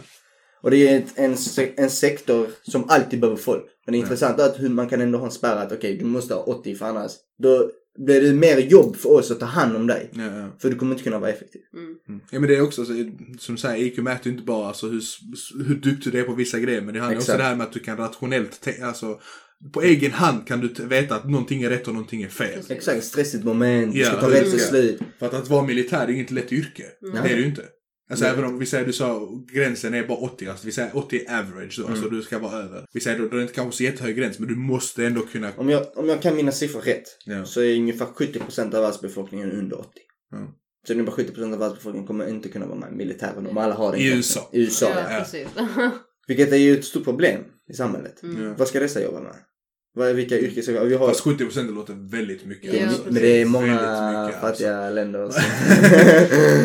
[0.62, 1.36] Och det är ett, en,
[1.78, 3.64] en sektor som alltid behöver folk.
[3.86, 6.34] Men det är att hur man kan ändå ha en spärr att okej, du måste
[6.34, 7.12] ha 80 för annars.
[7.44, 7.72] Då
[8.06, 10.10] blir det mer jobb för oss att ta hand om dig.
[10.14, 10.48] Ja, ja.
[10.60, 11.62] För du kommer inte kunna vara effektiv.
[11.74, 12.22] Mm.
[12.32, 12.94] Ja men det är också så,
[13.40, 15.02] som du säger, IQ mäter ju inte bara alltså, hur,
[15.68, 16.82] hur duktig du är på vissa grejer.
[16.82, 17.40] Men det handlar också Exakt.
[17.40, 19.20] det här med att du kan rationellt, alltså
[19.74, 22.60] på egen hand kan du veta att någonting är rätt och någonting är fel.
[22.70, 25.00] Exakt, ett stressigt moment, du Ja, ska ta rätt beslut.
[25.20, 26.84] För att, att vara militär är inget lätt yrke.
[27.14, 27.66] Det är det ju inte.
[28.10, 28.34] Alltså Nej.
[28.34, 31.40] även om vi säger du sa gränsen är bara 80, alltså vi säger 80 är
[31.40, 32.86] average då, alltså du ska vara över.
[32.94, 35.22] Vi säger då, då är det inte kanske så jättehög gräns men du måste ändå
[35.22, 35.52] kunna...
[35.58, 37.46] Om jag, om jag kan mina siffror rätt Ja.
[37.46, 39.90] så är ungefär 70% av världsbefolkningen under 80.
[40.32, 40.56] Ja.
[40.88, 43.92] Så ungefär 70% av världsbefolkningen kommer inte kunna vara med i militären om alla har
[43.92, 44.08] den I.
[44.16, 44.50] USA.
[44.54, 45.20] I USA, Ja, ja.
[45.20, 45.48] precis.
[46.28, 48.24] Vilket är ju ett stort problem i samhället.
[48.24, 48.56] Mm.
[48.58, 49.36] Vad ska dessa jobba med?
[49.94, 50.86] Vad är, vilka ska vi ha?
[50.86, 51.08] Vi har...
[51.08, 52.74] Fast 70% låter väldigt mycket.
[52.74, 53.02] Ja, alltså.
[53.06, 54.40] men det är många mycket, alltså.
[54.40, 55.30] fattiga länder.
[55.32, 55.42] som-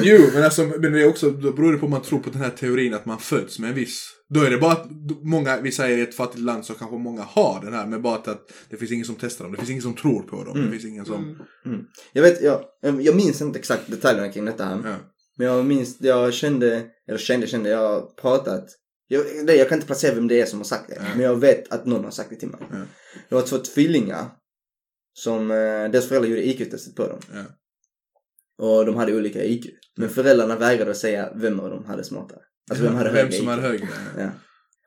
[0.02, 2.30] Jo, men alltså, men det är också, då beror det på om man tror på
[2.30, 4.12] den här teorin att man föds med en viss.
[4.34, 4.86] Då är det bara att
[5.22, 8.14] många, vi säger i ett fattigt land så kanske många har den här, men bara
[8.14, 8.38] att,
[8.70, 9.52] det finns ingen som testar dem.
[9.52, 10.62] Det finns ingen som tror på dem.
[10.64, 11.38] Det finns ingen som...
[11.66, 11.80] Mm.
[12.12, 12.60] jag vet, jag,
[13.00, 14.80] jag minns inte exakt detaljerna kring detta här.
[14.84, 14.96] Ja.
[15.38, 18.64] Men jag minns, jag kände, eller kände, kände, jag har pratat.
[19.08, 21.02] Jag, det, jag kan inte placera vem det är som har sagt det.
[21.14, 22.60] Men jag vet att någon har sagt det till mig.
[23.28, 24.26] Det var två tvillingar.
[25.12, 25.56] Som, eh,
[25.90, 27.20] deras föräldrar gjorde IQ-testet på dem.
[28.58, 29.66] Och de hade olika IQ.
[29.96, 32.40] Men föräldrarna vägrade att säga vem av dem hade smartare.
[32.70, 33.50] Alltså vem hade Vem högre som IQ.
[33.50, 33.88] hade högre.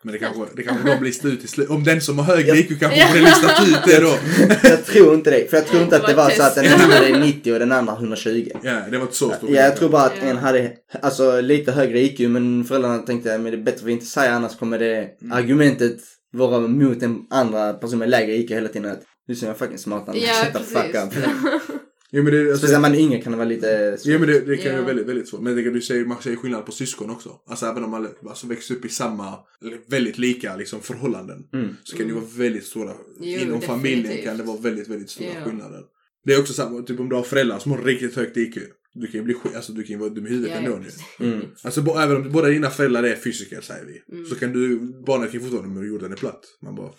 [0.03, 1.69] Men det kanske, det kanske de listar ut i slut.
[1.69, 2.57] Om den som har högre.
[2.57, 4.17] IQ kanske blir listat ut det då.
[4.69, 5.49] jag tror inte det.
[5.49, 7.71] För jag tror inte att det var så att den ena hade 90 och den
[7.71, 8.49] andra 120.
[8.63, 9.49] Ja, det var inte så stort.
[9.49, 10.71] Ja, jag tror bara att en hade
[11.01, 14.31] alltså, lite högre IQ men föräldrarna tänkte att det är bättre att vi inte säger
[14.31, 15.31] annars kommer det Mm.
[15.37, 15.97] argumentet
[16.33, 19.77] vara mot en andra person med lägre IQ hela tiden att du som är fucking
[19.77, 20.17] smartare.
[20.17, 21.13] Ja, Shut the fuck up.
[22.11, 24.11] Jo, men det, alltså, Speciellt när man är yngre kan det vara lite svårt.
[24.13, 24.75] Ja men det, det kan ju Ja.
[24.75, 25.41] vara väldigt, väldigt svårt.
[25.41, 27.35] Men det, du säger, man säger skillnad på syskon också.
[27.49, 29.39] Alltså även om man alltså, växer upp i samma,
[29.87, 31.43] väldigt lika liksom, förhållanden.
[31.53, 31.75] Mm.
[31.83, 35.27] Så kan det vara väldigt stora, Jo, inom familjen kan det vara väldigt, väldigt stora
[35.35, 35.43] Ja.
[35.45, 35.81] skillnader.
[36.25, 38.57] Det är också samma, typ om du har föräldrar som har riktigt högt IQ.
[38.93, 40.77] Du kan ju bli alltså du kan ju vara dum i huvudet Ja, ändå
[41.19, 41.25] nu.
[41.33, 41.45] Mm.
[41.63, 44.15] Alltså bo, även om båda dina föräldrar är fysiker säger vi.
[44.15, 44.25] Mm.
[44.25, 46.41] Så kan du, barnet kan ju fortfarande men jorden är platt.
[46.61, 46.91] Man bara,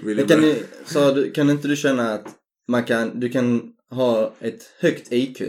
[0.00, 2.26] vill vill Men kan, ni, så du, kan inte du känna att
[2.70, 5.42] man kan, du kan ha ett högt IQ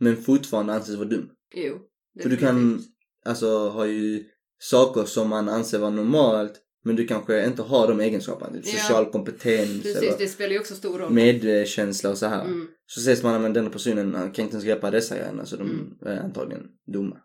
[0.00, 1.28] men fortfarande anses vara dum?
[1.54, 1.78] Jo.
[2.22, 2.82] För du kan
[3.24, 4.24] alltså ha ju
[4.60, 8.52] saker som man anser vara normalt Men du kanske inte har de egenskaperna.
[8.52, 8.72] Typ Ja.
[8.72, 11.12] social kompetens Precis, eller det spelar ju också stor roll.
[11.12, 12.44] medkänsla och så här.
[12.44, 12.66] Mm.
[12.86, 15.62] Så ses man men den personen han kan inte ens greppa dessa grejerna så de
[15.70, 16.16] Mm.
[16.18, 16.62] är antagligen
[16.92, 17.16] dumma.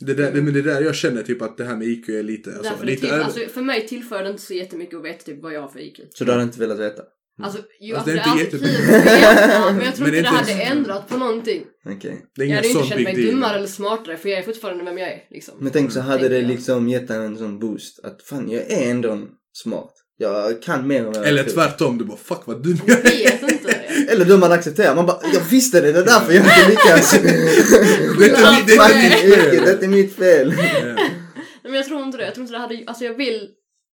[0.00, 2.22] Det där, det, men det där jag känner typ att det här med IQ är
[2.22, 5.42] lite, alltså, lite till, alltså, för mig tillför det inte så jättemycket att veta typ
[5.42, 6.00] vad jag har för IQ.
[6.10, 7.02] Så du hade inte velat veta?
[7.42, 10.30] Alltså, jo, Alltså, alltså, det är inte att veta, men jag tror Men det inte
[10.30, 11.64] det hade ändrat på någonting.
[11.86, 12.24] Okej.
[12.36, 13.26] det är Jag hade ju inte känt mig deal.
[13.26, 15.18] dummare eller smartare för jag är fortfarande vem jag är.
[15.30, 15.54] Liksom.
[15.58, 18.90] Men tänk så hade tänker det liksom gett en sån boost att fan jag är
[18.90, 19.18] ändå
[19.52, 19.92] smart.
[20.20, 23.38] Jag kan mer än vad jag Eller tvärtom, du bara fuck vad dum jag är.
[24.08, 24.94] Eller då man accepterar.
[24.94, 27.12] Man bara, jag visste det, det är därför jag inte lyckas.
[28.18, 29.50] Det är inte det är inte mitt fel.
[29.50, 30.54] det är inte mitt fel.
[31.62, 32.24] Men jag tror inte det.
[32.24, 33.48] Jag tror inte det hade, alltså jag vill,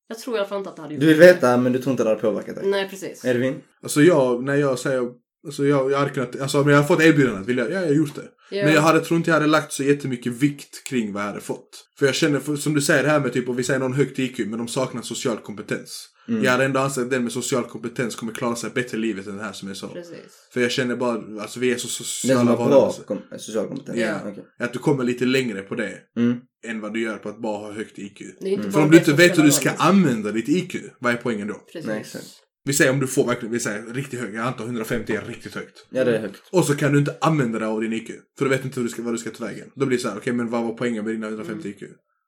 [0.07, 1.25] jag tror i alla fall inte att det hade gjort Du vill det.
[1.33, 2.65] veta men du tror inte det hade påverkat dig.
[2.67, 3.25] Nej precis.
[3.25, 3.61] Edvin?
[3.81, 5.01] Alltså jag, när jag säger,
[5.45, 7.87] alltså jag, jag hade kunnat, alltså om jag hade fått erbjudandet, vill jag, ja jag
[7.87, 8.25] har gjort det.
[8.51, 8.65] Ja.
[8.65, 11.41] Men jag hade, tror inte jag hade lagt så jättemycket vikt kring vad jag hade
[11.41, 11.85] fått.
[11.99, 13.93] För jag känner, för, som du säger det här med typ, och vi säger någon
[13.93, 16.09] högt IQ, men de saknar social kompetens.
[16.27, 16.43] Mm.
[16.43, 19.27] Jag hade ändå ansett att den med social kompetens kommer klara sig bättre i livet
[19.27, 19.87] än den här som är så.
[19.87, 20.15] Precis.
[20.53, 23.03] För jag känner bara, alltså vi är så Den som sociala har bra varelser.
[23.03, 23.97] kom- social kompetens?
[23.99, 24.15] Ja.
[24.25, 24.43] Okej.
[24.59, 25.93] Att du kommer lite längre på det.
[26.17, 26.37] Mm.
[26.67, 28.21] Än vad du gör på att bara ha högt IQ.
[28.41, 29.75] Inte För om du inte vet hur du ska roll.
[29.79, 31.53] använda ditt IQ, vad är poängen då?
[31.73, 31.87] Precis.
[31.87, 32.25] Nej, exakt.
[32.65, 35.55] Vi säger om du får verkligen, vi säger riktigt högt, jag antar 150 är riktigt
[35.55, 35.85] högt.
[35.89, 36.41] Ja det är högt.
[36.51, 38.11] Och så kan du inte använda det av din IQ.
[38.37, 39.67] För du vet inte hur du ska, vad du ska ta vägen.
[39.75, 41.83] Då blir det så här, okej men vad var poängen med dina 150 IQ?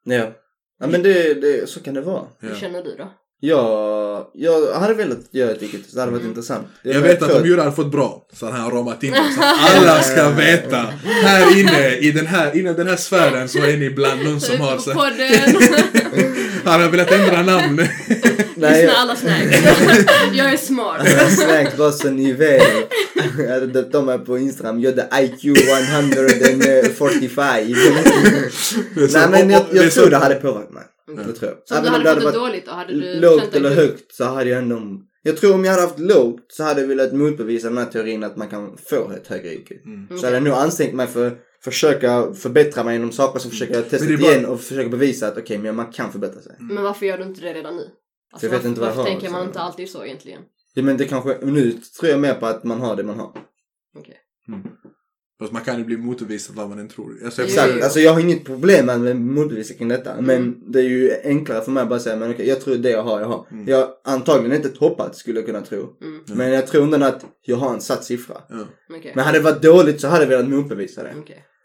[0.06, 0.32] Ja.
[0.80, 2.24] Ja men det, det, så kan det vara.
[2.40, 2.56] Hur Ja.
[2.56, 3.14] känner du då?
[3.40, 6.68] Jag, jag hade velat göra ett vilket, det hade varit intressant.
[6.82, 10.02] Jag vet att om Jura hade fått bra så hade han ramat in så alla
[10.02, 10.78] ska veta.
[11.04, 14.60] Här inne, i den här, inom den här sfären så är ni bland någon som
[14.60, 14.92] har så,
[16.68, 17.76] Han har velat ändra namn.
[18.56, 19.54] Nej, lyssna jag, alla snacks.
[20.34, 21.08] jag är smart.
[21.30, 22.64] snacks var så ni vet.
[23.38, 24.80] Jag hade döpt här på Instagram.
[24.80, 27.76] Jag hade IQ 145.
[29.14, 30.84] Nej men jag, det är jag så- tror det hade påverkat mig.
[31.08, 31.58] Det tror jag.
[31.66, 32.72] Så om du hade det fått det varit dåligt då?
[32.72, 34.82] Hade du lågt eller högt så hade jag ändå...
[35.24, 38.24] Jag tror om jag hade haft lågt så hade jag velat motbevisa den här teorin
[38.24, 39.72] att man kan få ett högre IQ.
[39.86, 40.08] Mm.
[40.20, 41.32] Så hade jag nog ansträngt mig för
[41.72, 45.38] försöka förbättra mig inom saker så försöker jag testa bara- igen och försöka bevisa att
[45.38, 46.56] okej men man kan förbättra sig.
[46.60, 47.90] Men varför gör du inte det redan nu?
[48.34, 50.42] Alltså, Jag vet varför, inte vad jag varför har, tänker man inte alltid så egentligen?
[50.74, 53.32] Ja men det kanske, nu tror jag mer på att man har det man har.
[53.98, 54.18] Okej.
[55.40, 57.24] Fast man kan ju bli motbevisad vad man än tror.
[57.26, 60.22] Alltså, jag Exakt, alltså jag har inget problem med att motbevisa kring detta.
[60.22, 62.90] Men det är ju enklare för mig att bara säga, men okej jag tror det
[62.90, 63.48] jag har, jag har.
[63.68, 65.98] Jag har antagligen inte toppat skulle jag kunna tro.
[66.02, 66.24] Mm.
[66.28, 68.42] Men jag tror ändå att jag har en satt siffra.
[69.16, 71.14] Men hade det varit dåligt så hade jag velat motbevisa det.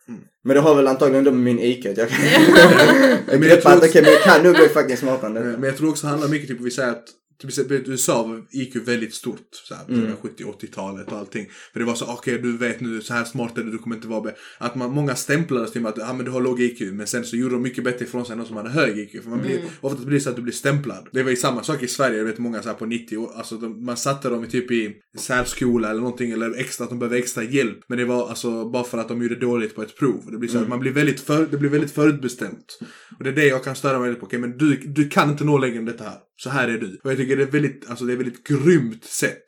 [0.09, 0.29] Okej.
[0.45, 2.19] Men det har väl antagligen med min IQ att jag kan...
[3.63, 6.11] tror att okej men jag kan nog bli fucking smartare men jag tror också det
[6.11, 7.05] handlar mycket typ, vi säger att
[7.43, 9.49] till exempel USA var IQ väldigt stort.
[9.69, 10.13] Så här, Mm.
[10.23, 11.47] 70-80-talet och allting.
[11.73, 13.97] För det var så, okej du vet nu, så här smart är du, du kommer
[13.97, 16.81] inte vara be-" Att man, många stämplades till att ah, men du har låg IQ.
[16.93, 19.23] Men sen så gjorde de mycket bättre ifrån sig än de som hade hög IQ.
[19.23, 21.09] För man blir, ofta blir det så att du blir stämplad.
[21.13, 23.31] Det var ju samma sak i Sverige, jag vet många så här på 90 år.
[23.35, 26.31] Alltså de, man satte dem i typ i särskola eller någonting.
[26.31, 27.79] Eller extra, att de behövde extra hjälp.
[27.89, 30.23] Men det var alltså bara för att de gjorde dåligt på ett prov.
[30.31, 32.79] Det blir så att man blir väldigt, för, det blir väldigt förutbestämt.
[33.19, 34.27] Och det är det jag kan störa mig lite på.
[34.27, 36.19] Okej, men du, du kan inte nå längre än detta här.
[36.43, 37.01] Så här är du.
[37.05, 39.45] Och jag tycker det är väldigt, alltså det är väldigt grymt sätt.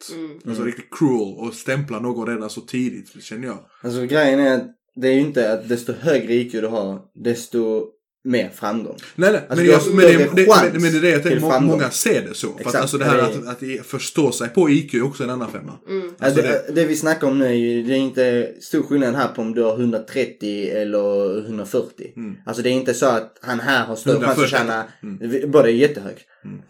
[0.46, 3.58] Alltså riktigt cruel att stämpla någon redan så tidigt, känner jag.
[3.82, 7.86] Alltså grejen är att det är ju inte att desto högre IQ du har, desto
[8.24, 8.96] mer framgång.
[9.14, 11.30] Nej, nej, Alltså, men, jag, men, det, det, men, men det är det jag tänker,
[11.30, 11.70] till må, framgång.
[11.78, 12.46] många ser det så.
[12.46, 13.46] För att, Exakt, alltså det här att,
[13.80, 15.72] att förstå sig på IQ är också en annan femma.
[15.88, 16.10] Mm.
[16.18, 19.14] Alltså, det- det, det vi snackar om nu är ju, det är inte stor skillnad
[19.14, 22.12] här på om du har 130 eller 140.
[22.16, 22.36] Mm.
[22.46, 24.56] Alltså det är inte så att han här har större chans att 140.
[24.58, 25.50] tjäna, Mm.
[25.50, 26.16] båda är jättehög.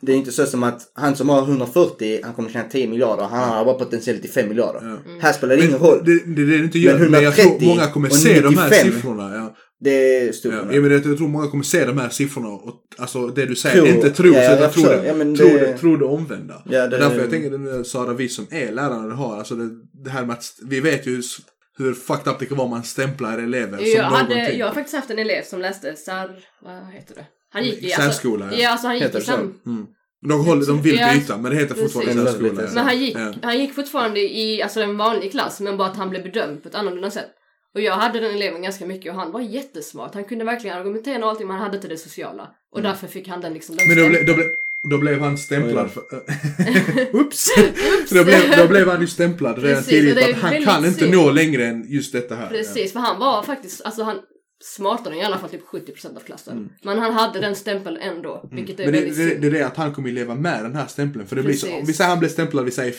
[0.00, 3.24] Det är inte så som att han som har 140, han kommer tjäna 10 miljarder,
[3.24, 4.80] han har bara potential till 5 miljarder.
[5.07, 5.12] Ja.
[5.20, 6.02] Här spelar det ingen roll.
[6.05, 6.98] Det, det är det det inte gör.
[6.98, 8.92] Men Men, jag tror 130 många kommer se de här 95.
[8.92, 9.34] siffrorna.
[9.34, 9.57] Ja.
[9.80, 12.82] Det är stor Ja, jag, menar, jag tror många kommer se de här siffrorna och
[12.98, 13.86] alltså det du säger, Tro.
[13.86, 16.04] inte tro, Ja, ja, utan jag tro det, Ja, men tro, det- det, tro det
[16.04, 16.62] omvända.
[16.66, 19.70] Ja, det- Därför jag tänker, den där Sara, vi som är lärare har, alltså det,
[20.04, 21.22] det här med att, vi vet ju
[21.78, 24.58] hur, fucked up det kan vara om man stämplar elever som Jag, hade, någonting.
[24.58, 26.30] jag har faktiskt haft en elev som läste sär...
[26.62, 27.26] Vad heter det?
[27.52, 27.88] Han gick i...
[27.88, 28.64] Särskola, Alltså, ja.
[28.64, 29.54] ja, alltså han gick Heter i det sam...
[30.28, 32.38] De, håller, de vill Ja, byta, men det heter fortfarande precis.
[32.40, 32.68] särskola.
[32.74, 33.32] Men han gick, Ja.
[33.42, 36.68] han gick fortfarande i alltså, en vanlig klass men bara att han blev bedömd på
[36.68, 37.30] ett annorlunda sätt.
[37.74, 40.14] Och jag hade den eleven ganska mycket och han var jättesmart.
[40.14, 42.50] Han kunde verkligen argumentera och allting men han hade inte det sociala.
[42.72, 43.76] Och därför fick han den liksom...
[43.76, 44.44] Den Men då, ble, då, ble,
[44.90, 46.02] då blev han stämplad för...
[47.16, 47.48] Oops!
[48.10, 50.34] då, blev, då blev han ju stämplad redan Precis, tidigt.
[50.34, 51.12] Att han kan inte synd.
[51.14, 52.48] nå längre än just detta här.
[52.48, 54.20] Precis, för han var faktiskt, alltså han
[54.64, 56.70] smartare än i alla fall typ 70% av klassen.
[56.82, 58.94] Men han hade den stämpeln ändå, vilket är Mm.
[58.94, 60.86] Men det, väldigt det, det är det att han kommer ju leva med den här
[60.86, 61.26] stämpeln.
[61.26, 61.80] För det blir så, Precis.
[61.80, 62.94] om vi säger han blir stämplad, vi säger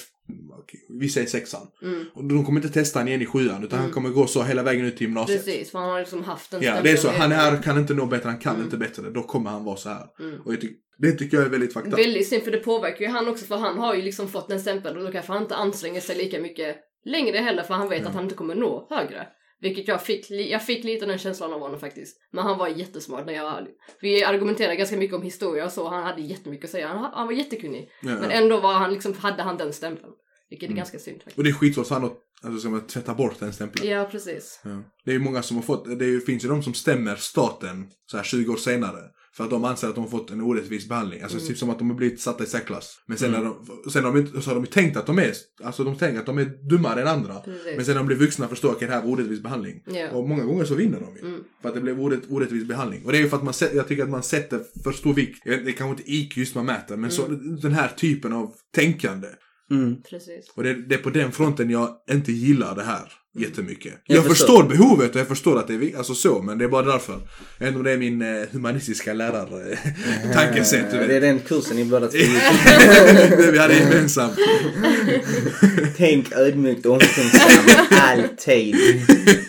[0.89, 1.67] vi säger sexan.
[1.81, 2.05] Mm.
[2.13, 4.63] Och de kommer inte testa han igen i sjuan utan han kommer gå så hela
[4.63, 5.45] vägen ut till gymnasiet.
[5.45, 7.09] Precis, för han har liksom haft en Ja, stämpel det är så.
[7.09, 9.09] Han här kan inte nå bättre, han kan inte bättre.
[9.09, 10.05] Då kommer han vara så här.
[10.19, 10.41] Mm.
[10.41, 11.99] Och jag ty- det tycker jag är väldigt up.
[11.99, 14.59] Väldigt synd för det påverkar ju han också för han har ju liksom fått den
[14.59, 18.05] stämpeln och då kanske han inte anstränger sig lika mycket längre heller för han vet
[18.05, 19.27] att han inte kommer nå högre.
[19.65, 22.17] Vilket jag fick, jag fick lite den känslan av honom faktiskt.
[22.31, 23.67] Men han var jättesmart när jag,
[24.01, 26.87] vi argumenterade ganska mycket om historia och så, han hade jättemycket att säga.
[26.87, 27.89] Han, han var jättekunnig.
[28.01, 28.31] Ja, Men ja.
[28.31, 30.11] ändå var han liksom, hade han den stämpeln.
[30.49, 30.77] Vilket Mm.
[30.77, 31.37] är ganska synd faktiskt.
[31.37, 33.89] Och det är skitsvårt för han att alltså, ska man tvätta bort den stämpeln.
[33.89, 34.61] Ja, precis.
[34.63, 34.83] Ja.
[35.05, 37.87] Det är ju många som har fått, det är finns ju de som stämmer staten
[38.11, 38.99] så här 20 år senare.
[39.37, 41.21] För att de anser att de har fått en orättvis behandling.
[41.21, 41.47] Alltså Mm.
[41.47, 42.99] typ som att de har blivit satta i särklass.
[43.07, 43.55] Men sen, när de,
[43.91, 45.33] sen har de, så har de tänkt att de är,
[45.63, 47.33] alltså de tänker att de är dummare än andra.
[47.39, 47.75] Precis.
[47.75, 49.83] Men sen när de blir vuxna förstår att det här var orättvis behandling.
[49.85, 50.09] Ja.
[50.11, 51.27] Och många gånger så vinner de ju.
[51.27, 51.43] Mm.
[51.61, 53.05] För att det blev orätt, orättvis behandling.
[53.05, 55.41] Och det är ju för att man, jag tycker att man sätter för stor vikt,
[55.45, 57.59] det är kanske inte IQ just man mäter, men så, Mm.
[57.59, 59.27] den här typen av tänkande.
[59.71, 59.95] Mm.
[60.09, 60.49] Precis.
[60.55, 63.93] Och det, det är på den fronten jag inte gillar det här jättemycket.
[64.05, 64.45] Jag Jag, förstår.
[64.45, 64.63] förstår.
[64.63, 67.13] behovet och jag förstår att det är alltså så, men det är bara därför.
[67.13, 69.77] Jag vet inte om det är min eh, humanistiska lärare
[70.33, 71.21] tankesätt, du Eh, Det är vet.
[71.21, 72.17] den kursen ni båda två
[73.37, 74.33] det vi hade gemensamt.
[75.97, 78.75] Tänk ödmjukt och omtänksam alltid.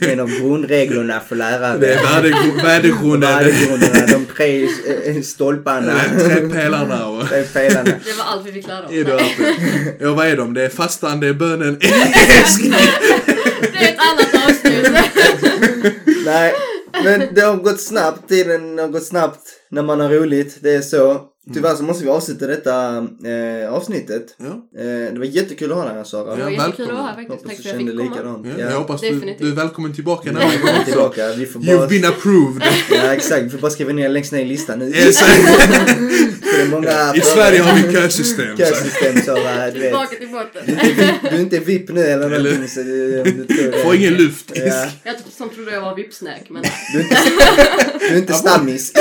[0.01, 1.79] En av grundreglerna för lärare.
[1.79, 4.69] Det är värdegrunden, värdegrunden, Värdegrunderna, de tre
[5.07, 5.93] eh, stolparna.
[6.19, 7.29] träpelarna och...
[7.29, 7.85] Tre pelarna.
[7.85, 8.93] Det var allt vi fick lära oss.
[9.23, 9.97] allt?
[10.01, 10.55] Ja, vad är de?
[10.55, 11.79] Det är fastan, det är bönen.
[13.73, 14.91] Det är ett annat avsnitt.
[16.25, 16.55] Nej,
[17.05, 18.29] men det har gått snabbt.
[18.29, 19.41] Tiden har gått snabbt
[19.71, 20.59] när man har roligt.
[20.61, 21.21] Det är så.
[21.55, 24.35] Tyvärr så måste vi avsluta detta eh, avsnittet.
[24.39, 24.47] Ja,
[24.81, 26.37] Eh, det var jättekul att ha dig här Sara.
[26.37, 27.39] Det var Ja, jättekul att vara här välkommen.
[27.39, 27.43] faktiskt.
[27.43, 28.43] Hoppas Tack du för att jag kände fick komma.
[28.43, 28.47] likadant.
[28.59, 28.71] ja.
[28.71, 29.39] Jag hoppas du, definitivt.
[29.39, 30.85] du är välkommen tillbaka när Välkommen gång.
[30.85, 31.33] tillbaka.
[31.37, 31.87] Vi får You've bara...
[31.87, 32.63] been approved.
[32.91, 34.85] Ja exakt, vi får bara skriva ner längst ner i listan nu.
[36.71, 38.57] Många I Sverige har vi kösystem.
[38.57, 39.83] så- kösystem Sara, du vet.
[39.83, 40.63] Tillbaka till botten.
[41.31, 43.73] Du är inte VIP nu eller någonting så du, du.
[43.83, 44.53] Får ingen luft.
[44.55, 44.87] Ja.
[45.05, 47.17] Jag som trodde jag var vipsnack men Du är inte,
[48.01, 48.93] du är inte stammis.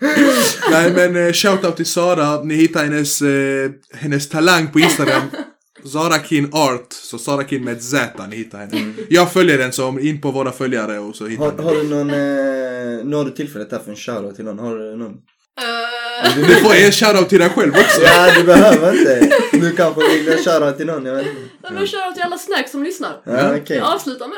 [0.70, 2.42] Nej men eh, shoutout till Sara.
[2.42, 5.22] Ni hittar hennes, eh, hennes talang på Instagram.
[5.92, 6.92] Zarakin Art.
[6.92, 8.92] Så Zarakin med Z, ni hittar henne.
[9.08, 11.82] Jag följer den så in på våra följare och så hittar Har, ni har du
[11.82, 14.58] någon, eh, nu har du tillfället här för en shoutout till någon.
[14.58, 15.12] Har du någon?
[15.60, 18.00] Uh, Du får en shoutout till dig själv också.
[18.02, 19.30] Ja, du behöver inte.
[19.52, 21.72] Du kanske vill shoutout till någon, jag vet inte.
[21.74, 23.16] men kör till alla snacks som lyssnar.
[23.24, 23.76] Ja, okej.
[23.76, 24.36] Jag avslutar med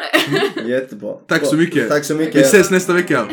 [0.62, 0.68] det.
[0.68, 1.14] Jättebra.
[1.28, 1.88] Tack så mycket.
[1.88, 2.36] Tack så mycket.
[2.36, 3.26] Vi ses nästa vecka.